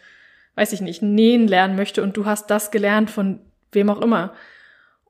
weiß 0.55 0.73
ich 0.73 0.81
nicht, 0.81 1.01
nähen 1.01 1.47
lernen 1.47 1.75
möchte 1.75 2.03
und 2.03 2.17
du 2.17 2.25
hast 2.25 2.51
das 2.51 2.71
gelernt 2.71 3.09
von 3.09 3.39
wem 3.71 3.89
auch 3.89 4.01
immer. 4.01 4.33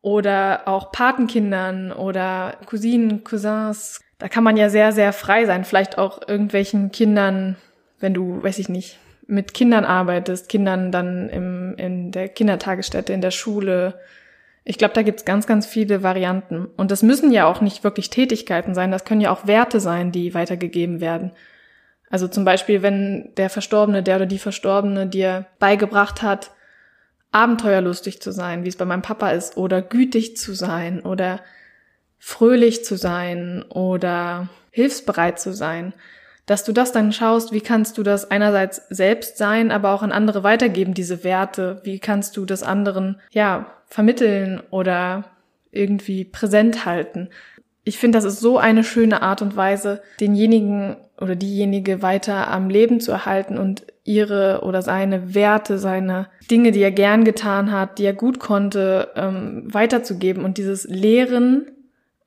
Oder 0.01 0.67
auch 0.67 0.91
Patenkindern 0.91 1.91
oder 1.91 2.57
Cousinen, 2.65 3.23
Cousins. 3.23 3.99
Da 4.17 4.29
kann 4.29 4.43
man 4.43 4.57
ja 4.57 4.69
sehr, 4.69 4.91
sehr 4.91 5.13
frei 5.13 5.45
sein. 5.45 5.63
Vielleicht 5.63 5.97
auch 5.97 6.27
irgendwelchen 6.27 6.91
Kindern, 6.91 7.55
wenn 7.99 8.13
du, 8.13 8.41
weiß 8.41 8.59
ich 8.59 8.69
nicht, 8.69 8.97
mit 9.27 9.53
Kindern 9.53 9.85
arbeitest, 9.85 10.49
Kindern 10.49 10.91
dann 10.91 11.29
im, 11.29 11.75
in 11.75 12.11
der 12.11 12.29
Kindertagesstätte, 12.29 13.13
in 13.13 13.21
der 13.21 13.31
Schule. 13.31 13.99
Ich 14.63 14.77
glaube, 14.77 14.93
da 14.93 15.01
gibt's 15.01 15.25
ganz, 15.25 15.47
ganz 15.47 15.65
viele 15.65 16.03
Varianten. 16.03 16.65
Und 16.77 16.91
das 16.91 17.01
müssen 17.01 17.31
ja 17.31 17.45
auch 17.45 17.61
nicht 17.61 17.83
wirklich 17.83 18.09
Tätigkeiten 18.09 18.75
sein, 18.75 18.91
das 18.91 19.05
können 19.05 19.21
ja 19.21 19.31
auch 19.31 19.47
Werte 19.47 19.79
sein, 19.79 20.11
die 20.11 20.33
weitergegeben 20.33 21.01
werden. 21.01 21.31
Also 22.09 22.27
zum 22.27 22.45
Beispiel, 22.45 22.81
wenn 22.81 23.33
der 23.37 23.49
Verstorbene, 23.49 24.03
der 24.03 24.17
oder 24.17 24.25
die 24.25 24.37
Verstorbene 24.37 25.07
dir 25.07 25.47
beigebracht 25.59 26.21
hat, 26.21 26.51
abenteuerlustig 27.31 28.21
zu 28.21 28.31
sein, 28.31 28.65
wie 28.65 28.67
es 28.67 28.75
bei 28.75 28.85
meinem 28.85 29.01
Papa 29.01 29.31
ist, 29.31 29.55
oder 29.55 29.81
gütig 29.81 30.35
zu 30.35 30.53
sein, 30.53 31.01
oder 31.01 31.39
fröhlich 32.19 32.83
zu 32.83 32.97
sein, 32.97 33.63
oder 33.69 34.49
hilfsbereit 34.71 35.39
zu 35.39 35.53
sein, 35.53 35.93
dass 36.45 36.65
du 36.65 36.73
das 36.73 36.91
dann 36.91 37.13
schaust, 37.13 37.53
wie 37.53 37.61
kannst 37.61 37.97
du 37.97 38.03
das 38.03 38.29
einerseits 38.29 38.85
selbst 38.89 39.37
sein, 39.37 39.71
aber 39.71 39.91
auch 39.91 40.03
an 40.03 40.11
andere 40.11 40.43
weitergeben, 40.43 40.93
diese 40.93 41.23
Werte, 41.23 41.79
wie 41.83 41.99
kannst 41.99 42.35
du 42.35 42.45
das 42.45 42.61
anderen, 42.61 43.21
ja, 43.31 43.73
vermitteln 43.91 44.61
oder 44.71 45.25
irgendwie 45.71 46.23
präsent 46.23 46.85
halten. 46.85 47.29
Ich 47.83 47.97
finde, 47.97 48.17
das 48.17 48.25
ist 48.25 48.39
so 48.39 48.57
eine 48.57 48.83
schöne 48.83 49.21
Art 49.21 49.41
und 49.41 49.55
Weise, 49.55 50.01
denjenigen 50.19 50.95
oder 51.19 51.35
diejenige 51.35 52.01
weiter 52.01 52.49
am 52.49 52.69
Leben 52.69 53.01
zu 53.01 53.11
erhalten 53.11 53.57
und 53.57 53.85
ihre 54.03 54.61
oder 54.63 54.81
seine 54.81 55.35
Werte, 55.35 55.77
seine 55.77 56.27
Dinge, 56.49 56.71
die 56.71 56.81
er 56.81 56.91
gern 56.91 57.25
getan 57.25 57.71
hat, 57.71 57.99
die 57.99 58.05
er 58.05 58.13
gut 58.13 58.39
konnte, 58.39 59.09
ähm, 59.15 59.63
weiterzugeben. 59.71 60.45
Und 60.45 60.57
dieses 60.57 60.85
Lehren 60.85 61.69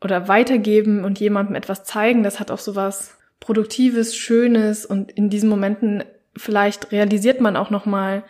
oder 0.02 0.28
Weitergeben 0.28 1.02
und 1.02 1.18
jemandem 1.18 1.54
etwas 1.54 1.84
zeigen, 1.84 2.22
das 2.22 2.40
hat 2.40 2.50
auch 2.50 2.58
so 2.58 2.76
was 2.76 3.16
Produktives, 3.40 4.14
Schönes 4.16 4.84
und 4.84 5.12
in 5.12 5.30
diesen 5.30 5.48
Momenten 5.48 6.04
vielleicht 6.36 6.92
realisiert 6.92 7.40
man 7.40 7.56
auch 7.56 7.70
nochmal 7.70 8.22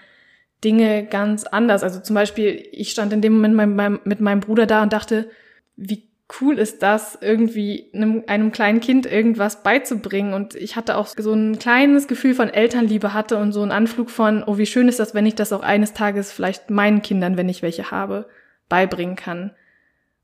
Dinge 0.65 1.05
ganz 1.05 1.45
anders. 1.45 1.83
Also 1.83 2.01
zum 2.01 2.15
Beispiel, 2.15 2.67
ich 2.73 2.91
stand 2.91 3.13
in 3.13 3.21
dem 3.21 3.35
Moment 3.35 3.55
mit 3.55 3.77
meinem, 3.77 4.01
mit 4.05 4.21
meinem 4.21 4.41
Bruder 4.41 4.67
da 4.67 4.83
und 4.83 4.93
dachte, 4.93 5.29
wie 5.77 6.09
cool 6.41 6.59
ist 6.59 6.83
das, 6.83 7.19
irgendwie 7.21 7.91
einem, 7.93 8.25
einem 8.27 8.51
kleinen 8.51 8.81
Kind 8.81 9.07
irgendwas 9.07 9.63
beizubringen. 9.63 10.33
Und 10.33 10.55
ich 10.55 10.77
hatte 10.77 10.97
auch 10.97 11.09
so 11.09 11.33
ein 11.33 11.59
kleines 11.59 12.09
Gefühl 12.09 12.35
von 12.35 12.49
Elternliebe 12.49 13.13
hatte 13.13 13.37
und 13.37 13.53
so 13.53 13.63
einen 13.63 13.73
Anflug 13.73 14.11
von, 14.11 14.43
oh, 14.45 14.57
wie 14.57 14.67
schön 14.67 14.89
ist 14.89 14.99
das, 14.99 15.15
wenn 15.15 15.27
ich 15.27 15.35
das 15.35 15.53
auch 15.53 15.63
eines 15.63 15.93
Tages 15.93 16.33
vielleicht 16.33 16.71
meinen 16.71 17.03
Kindern, 17.03 17.37
wenn 17.37 17.49
ich 17.49 17.63
welche 17.63 17.91
habe, 17.91 18.27
beibringen 18.69 19.17
kann. 19.17 19.53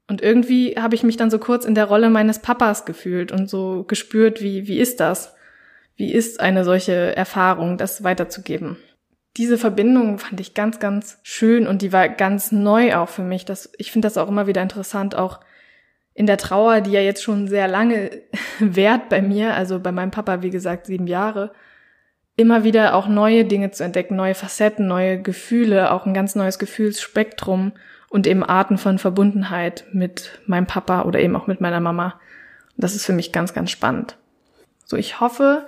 Und 0.09 0.23
irgendwie 0.23 0.77
habe 0.77 0.95
ich 0.95 1.05
mich 1.05 1.17
dann 1.17 1.31
so 1.31 1.39
kurz 1.39 1.65
in 1.65 1.75
der 1.75 1.85
Rolle 1.85 2.11
meines 2.11 2.41
Papas 2.41 2.85
gefühlt 2.85 3.31
und 3.31 3.49
so 3.49 3.85
gespürt, 3.87 4.43
wie, 4.43 4.67
wie 4.67 4.79
ist 4.79 4.99
das? 4.99 5.35
Wie 5.97 6.13
ist 6.13 6.41
eine 6.41 6.65
solche 6.65 7.15
Erfahrung, 7.15 7.77
das 7.77 8.03
weiterzugeben? 8.03 8.79
Diese 9.37 9.59
Verbindung 9.59 10.19
fand 10.19 10.41
ich 10.41 10.55
ganz, 10.55 10.81
ganz 10.81 11.19
schön 11.23 11.67
und 11.67 11.83
die 11.83 11.93
war 11.93 12.09
ganz 12.09 12.51
neu 12.51 12.97
auch 12.97 13.09
für 13.09 13.23
mich. 13.23 13.45
Das, 13.45 13.71
ich 13.79 13.93
finde 13.93 14.07
das 14.07 14.19
auch 14.19 14.29
immer 14.29 14.47
wieder 14.47 14.63
interessant, 14.63 15.15
auch 15.15 15.41
in 16.15 16.27
der 16.27 16.37
Trauer, 16.37 16.81
die 16.81 16.91
ja 16.91 17.01
jetzt 17.01 17.23
schon 17.23 17.49
sehr 17.49 17.69
lange 17.69 18.11
währt 18.59 19.09
bei 19.09 19.23
mir, 19.23 19.55
also 19.55 19.79
bei 19.81 19.93
meinem 19.93 20.11
Papa, 20.11 20.43
wie 20.43 20.51
gesagt, 20.51 20.87
sieben 20.87 21.07
Jahre, 21.07 21.53
immer 22.37 22.65
wieder 22.65 22.95
auch 22.95 23.07
neue 23.07 23.45
Dinge 23.45 23.71
zu 23.71 23.85
entdecken, 23.85 24.17
neue 24.17 24.35
Facetten, 24.35 24.87
neue 24.87 25.21
Gefühle, 25.21 25.93
auch 25.93 26.07
ein 26.07 26.15
ganz 26.15 26.35
neues 26.35 26.59
Gefühlsspektrum 26.59 27.73
und 28.09 28.27
eben 28.27 28.43
Arten 28.43 28.79
von 28.79 28.99
Verbundenheit 28.99 29.85
mit 29.93 30.41
meinem 30.47 30.67
Papa 30.67 31.03
oder 31.03 31.21
eben 31.21 31.37
auch 31.37 31.47
mit 31.47 31.61
meiner 31.61 31.81
Mama. 31.81 32.21
Und 32.77 32.85
das 32.85 32.95
ist 32.95 33.07
für 33.07 33.13
mich 33.13 33.31
ganz, 33.31 33.55
ganz 33.55 33.71
spannend. 33.71 34.17
So, 34.85 34.97
ich 34.97 35.21
hoffe, 35.21 35.67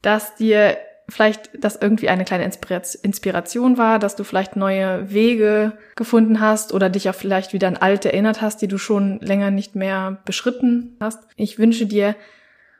dass 0.00 0.36
dir 0.36 0.78
vielleicht 1.10 1.50
das 1.58 1.76
irgendwie 1.76 2.08
eine 2.08 2.24
kleine 2.24 2.44
Inspiration 2.44 3.78
war, 3.78 3.98
dass 3.98 4.16
du 4.16 4.24
vielleicht 4.24 4.56
neue 4.56 5.12
Wege 5.12 5.72
gefunden 5.96 6.40
hast 6.40 6.72
oder 6.72 6.88
dich 6.88 7.08
auch 7.08 7.14
vielleicht 7.14 7.52
wieder 7.52 7.68
an 7.68 7.76
alte 7.76 8.12
erinnert 8.12 8.40
hast, 8.40 8.62
die 8.62 8.68
du 8.68 8.78
schon 8.78 9.18
länger 9.20 9.50
nicht 9.50 9.76
mehr 9.76 10.18
beschritten 10.24 10.96
hast. 11.00 11.22
Ich 11.36 11.58
wünsche 11.58 11.86
dir 11.86 12.14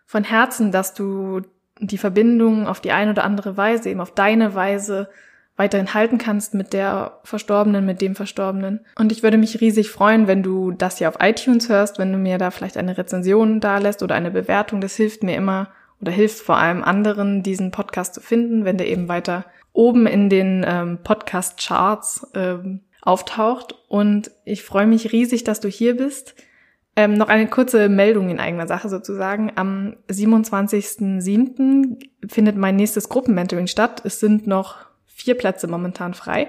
von 0.06 0.24
Herzen, 0.24 0.72
dass 0.72 0.94
du 0.94 1.42
die 1.78 1.98
Verbindung 1.98 2.66
auf 2.66 2.80
die 2.80 2.92
eine 2.92 3.12
oder 3.12 3.24
andere 3.24 3.56
Weise, 3.56 3.90
eben 3.90 4.00
auf 4.00 4.14
deine 4.14 4.54
Weise 4.54 5.08
weiterhin 5.56 5.92
halten 5.92 6.16
kannst 6.16 6.54
mit 6.54 6.72
der 6.72 7.20
Verstorbenen, 7.22 7.84
mit 7.84 8.00
dem 8.00 8.14
Verstorbenen. 8.14 8.80
Und 8.96 9.12
ich 9.12 9.22
würde 9.22 9.36
mich 9.36 9.60
riesig 9.60 9.90
freuen, 9.90 10.26
wenn 10.26 10.42
du 10.42 10.70
das 10.70 10.98
hier 10.98 11.08
auf 11.08 11.18
iTunes 11.20 11.68
hörst, 11.68 11.98
wenn 11.98 12.12
du 12.12 12.18
mir 12.18 12.38
da 12.38 12.50
vielleicht 12.50 12.78
eine 12.78 12.96
Rezension 12.96 13.60
da 13.60 13.76
lässt 13.78 14.02
oder 14.02 14.14
eine 14.14 14.30
Bewertung. 14.30 14.80
Das 14.80 14.96
hilft 14.96 15.22
mir 15.22 15.36
immer 15.36 15.68
oder 16.00 16.12
hilft 16.12 16.40
vor 16.40 16.56
allem 16.56 16.82
anderen, 16.82 17.42
diesen 17.42 17.70
Podcast 17.70 18.14
zu 18.14 18.20
finden, 18.20 18.64
wenn 18.64 18.78
der 18.78 18.88
eben 18.88 19.08
weiter 19.08 19.44
oben 19.72 20.06
in 20.06 20.28
den 20.28 20.64
ähm, 20.66 20.98
Podcast-Charts 21.02 22.28
ähm, 22.34 22.80
auftaucht. 23.02 23.74
Und 23.88 24.30
ich 24.44 24.62
freue 24.62 24.86
mich 24.86 25.12
riesig, 25.12 25.44
dass 25.44 25.60
du 25.60 25.68
hier 25.68 25.96
bist. 25.96 26.34
Ähm, 26.96 27.14
noch 27.14 27.28
eine 27.28 27.46
kurze 27.46 27.88
Meldung 27.88 28.30
in 28.30 28.40
eigener 28.40 28.66
Sache 28.66 28.88
sozusagen. 28.88 29.52
Am 29.54 29.96
27.07. 30.10 31.98
findet 32.28 32.56
mein 32.56 32.76
nächstes 32.76 33.08
Gruppenmentoring 33.08 33.68
statt. 33.68 34.02
Es 34.04 34.20
sind 34.20 34.46
noch 34.46 34.78
vier 35.06 35.36
Plätze 35.36 35.68
momentan 35.68 36.14
frei. 36.14 36.48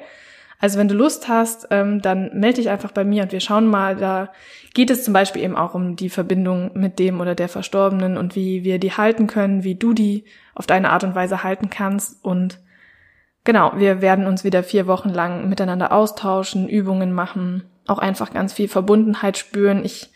Also 0.61 0.77
wenn 0.77 0.87
du 0.87 0.93
Lust 0.93 1.27
hast, 1.27 1.67
ähm, 1.71 2.03
dann 2.03 2.29
melde 2.39 2.57
dich 2.57 2.69
einfach 2.69 2.91
bei 2.91 3.03
mir 3.03 3.23
und 3.23 3.31
wir 3.31 3.39
schauen 3.39 3.65
mal. 3.65 3.95
Da 3.95 4.29
geht 4.75 4.91
es 4.91 5.03
zum 5.03 5.13
Beispiel 5.13 5.41
eben 5.41 5.57
auch 5.57 5.73
um 5.73 5.95
die 5.95 6.09
Verbindung 6.09 6.69
mit 6.75 6.99
dem 6.99 7.19
oder 7.19 7.33
der 7.33 7.49
Verstorbenen 7.49 8.15
und 8.15 8.35
wie 8.35 8.63
wir 8.63 8.77
die 8.77 8.91
halten 8.91 9.25
können, 9.25 9.63
wie 9.63 9.73
du 9.73 9.93
die 9.93 10.23
auf 10.53 10.67
deine 10.67 10.91
Art 10.91 11.03
und 11.03 11.15
Weise 11.15 11.43
halten 11.43 11.71
kannst. 11.71 12.23
Und 12.23 12.59
genau, 13.43 13.73
wir 13.75 14.01
werden 14.01 14.27
uns 14.27 14.43
wieder 14.43 14.61
vier 14.61 14.85
Wochen 14.85 15.09
lang 15.09 15.49
miteinander 15.49 15.91
austauschen, 15.91 16.69
Übungen 16.69 17.11
machen, 17.11 17.63
auch 17.87 17.99
einfach 17.99 18.31
ganz 18.31 18.53
viel 18.53 18.67
Verbundenheit 18.67 19.39
spüren. 19.39 19.83
Ich, 19.83 20.11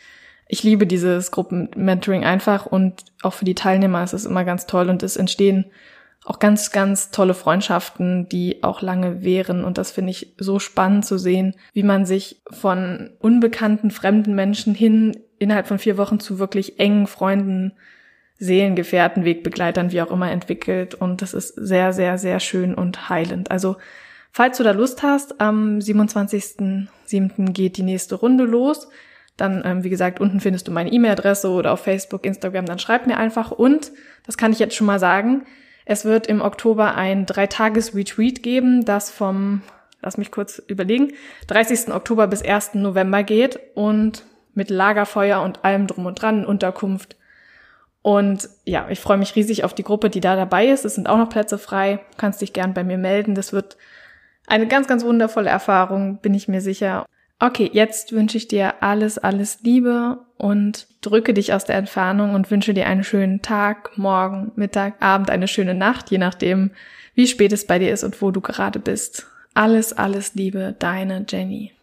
ich 0.47 0.61
liebe 0.61 0.85
dieses 0.85 1.31
Gruppenmentoring 1.31 2.23
einfach 2.23 2.67
und 2.67 3.03
auch 3.23 3.33
für 3.33 3.45
die 3.45 3.55
Teilnehmer 3.55 4.03
ist 4.03 4.13
es 4.13 4.25
immer 4.25 4.45
ganz 4.45 4.67
toll 4.67 4.91
und 4.91 5.01
es 5.01 5.17
entstehen 5.17 5.65
auch 6.25 6.39
ganz, 6.39 6.71
ganz 6.71 7.11
tolle 7.11 7.35
Freundschaften, 7.35 8.27
die 8.27 8.63
auch 8.63 8.81
lange 8.81 9.23
währen. 9.23 9.63
Und 9.63 9.77
das 9.77 9.91
finde 9.91 10.09
ich 10.09 10.33
so 10.39 10.57
spannend 10.57 11.05
zu 11.05 11.19
sehen, 11.19 11.55
wie 11.73 11.83
man 11.83 12.05
sich 12.05 12.41
von 12.49 13.11
unbekannten, 13.19 13.91
fremden 13.91 14.33
Menschen 14.33 14.73
hin 14.73 15.15
innerhalb 15.37 15.67
von 15.67 15.77
vier 15.77 15.97
Wochen 15.97 16.19
zu 16.19 16.39
wirklich 16.39 16.79
engen 16.79 17.05
Freunden, 17.05 17.73
Seelengefährten, 18.39 19.23
Wegbegleitern, 19.23 19.91
wie 19.91 20.01
auch 20.01 20.11
immer 20.11 20.31
entwickelt. 20.31 20.95
Und 20.95 21.21
das 21.21 21.35
ist 21.35 21.49
sehr, 21.49 21.93
sehr, 21.93 22.17
sehr 22.17 22.39
schön 22.39 22.73
und 22.73 23.07
heilend. 23.07 23.51
Also, 23.51 23.77
falls 24.31 24.57
du 24.57 24.63
da 24.63 24.71
Lust 24.71 25.03
hast, 25.03 25.39
am 25.39 25.77
27.07. 25.77 27.51
geht 27.51 27.77
die 27.77 27.83
nächste 27.83 28.15
Runde 28.15 28.45
los. 28.45 28.89
Dann, 29.37 29.61
ähm, 29.63 29.83
wie 29.83 29.89
gesagt, 29.89 30.19
unten 30.19 30.39
findest 30.39 30.67
du 30.67 30.71
meine 30.71 30.91
E-Mail-Adresse 30.91 31.49
oder 31.49 31.71
auf 31.71 31.81
Facebook, 31.81 32.25
Instagram, 32.25 32.65
dann 32.65 32.79
schreib 32.79 33.05
mir 33.05 33.17
einfach. 33.17 33.51
Und, 33.51 33.91
das 34.25 34.37
kann 34.37 34.51
ich 34.51 34.59
jetzt 34.59 34.75
schon 34.75 34.87
mal 34.87 34.99
sagen, 34.99 35.45
es 35.85 36.03
wird 36.03 36.27
im 36.27 36.41
Oktober 36.41 36.95
ein 36.95 37.25
Dreitages-Retreat 37.25 38.41
geben, 38.41 38.85
das 38.85 39.11
vom, 39.11 39.61
lass 40.01 40.17
mich 40.17 40.31
kurz 40.31 40.61
überlegen, 40.67 41.13
30. 41.47 41.93
Oktober 41.93 42.27
bis 42.27 42.41
1. 42.41 42.73
November 42.73 43.23
geht 43.23 43.59
und 43.75 44.23
mit 44.55 44.69
Lagerfeuer 44.69 45.41
und 45.41 45.63
allem 45.63 45.85
drum 45.85 46.07
und 46.07 46.21
dran, 46.21 46.45
Unterkunft. 46.45 47.15
Und 48.01 48.49
ja, 48.65 48.87
ich 48.89 48.99
freue 48.99 49.17
mich 49.17 49.35
riesig 49.35 49.63
auf 49.63 49.73
die 49.73 49.83
Gruppe, 49.83 50.09
die 50.09 50.21
da 50.21 50.35
dabei 50.35 50.67
ist. 50.67 50.85
Es 50.85 50.95
sind 50.95 51.09
auch 51.09 51.17
noch 51.17 51.29
Plätze 51.29 51.57
frei. 51.57 52.01
Du 52.11 52.17
kannst 52.17 52.41
dich 52.41 52.53
gern 52.53 52.73
bei 52.73 52.83
mir 52.83 52.97
melden. 52.97 53.35
Das 53.35 53.51
wird 53.51 53.77
eine 54.47 54.67
ganz, 54.67 54.87
ganz 54.87 55.03
wundervolle 55.03 55.49
Erfahrung, 55.49 56.17
bin 56.17 56.33
ich 56.33 56.47
mir 56.47 56.61
sicher. 56.61 57.05
Okay, 57.39 57.69
jetzt 57.73 58.13
wünsche 58.13 58.37
ich 58.37 58.47
dir 58.47 58.81
alles, 58.81 59.17
alles 59.17 59.59
Liebe 59.61 60.19
und 60.37 60.87
drücke 61.01 61.33
dich 61.33 61.53
aus 61.53 61.65
der 61.65 61.75
Entfernung 61.75 62.33
und 62.33 62.49
wünsche 62.49 62.73
dir 62.73 62.87
einen 62.87 63.03
schönen 63.03 63.41
Tag, 63.41 63.97
Morgen, 63.97 64.53
Mittag, 64.55 65.01
Abend, 65.01 65.29
eine 65.29 65.49
schöne 65.49 65.73
Nacht, 65.73 66.11
je 66.11 66.17
nachdem, 66.17 66.71
wie 67.13 67.27
spät 67.27 67.51
es 67.51 67.67
bei 67.67 67.77
dir 67.77 67.91
ist 67.91 68.05
und 68.05 68.21
wo 68.21 68.31
du 68.31 68.39
gerade 68.39 68.79
bist. 68.79 69.27
Alles, 69.53 69.91
alles 69.91 70.35
Liebe, 70.35 70.75
deine 70.79 71.25
Jenny. 71.27 71.73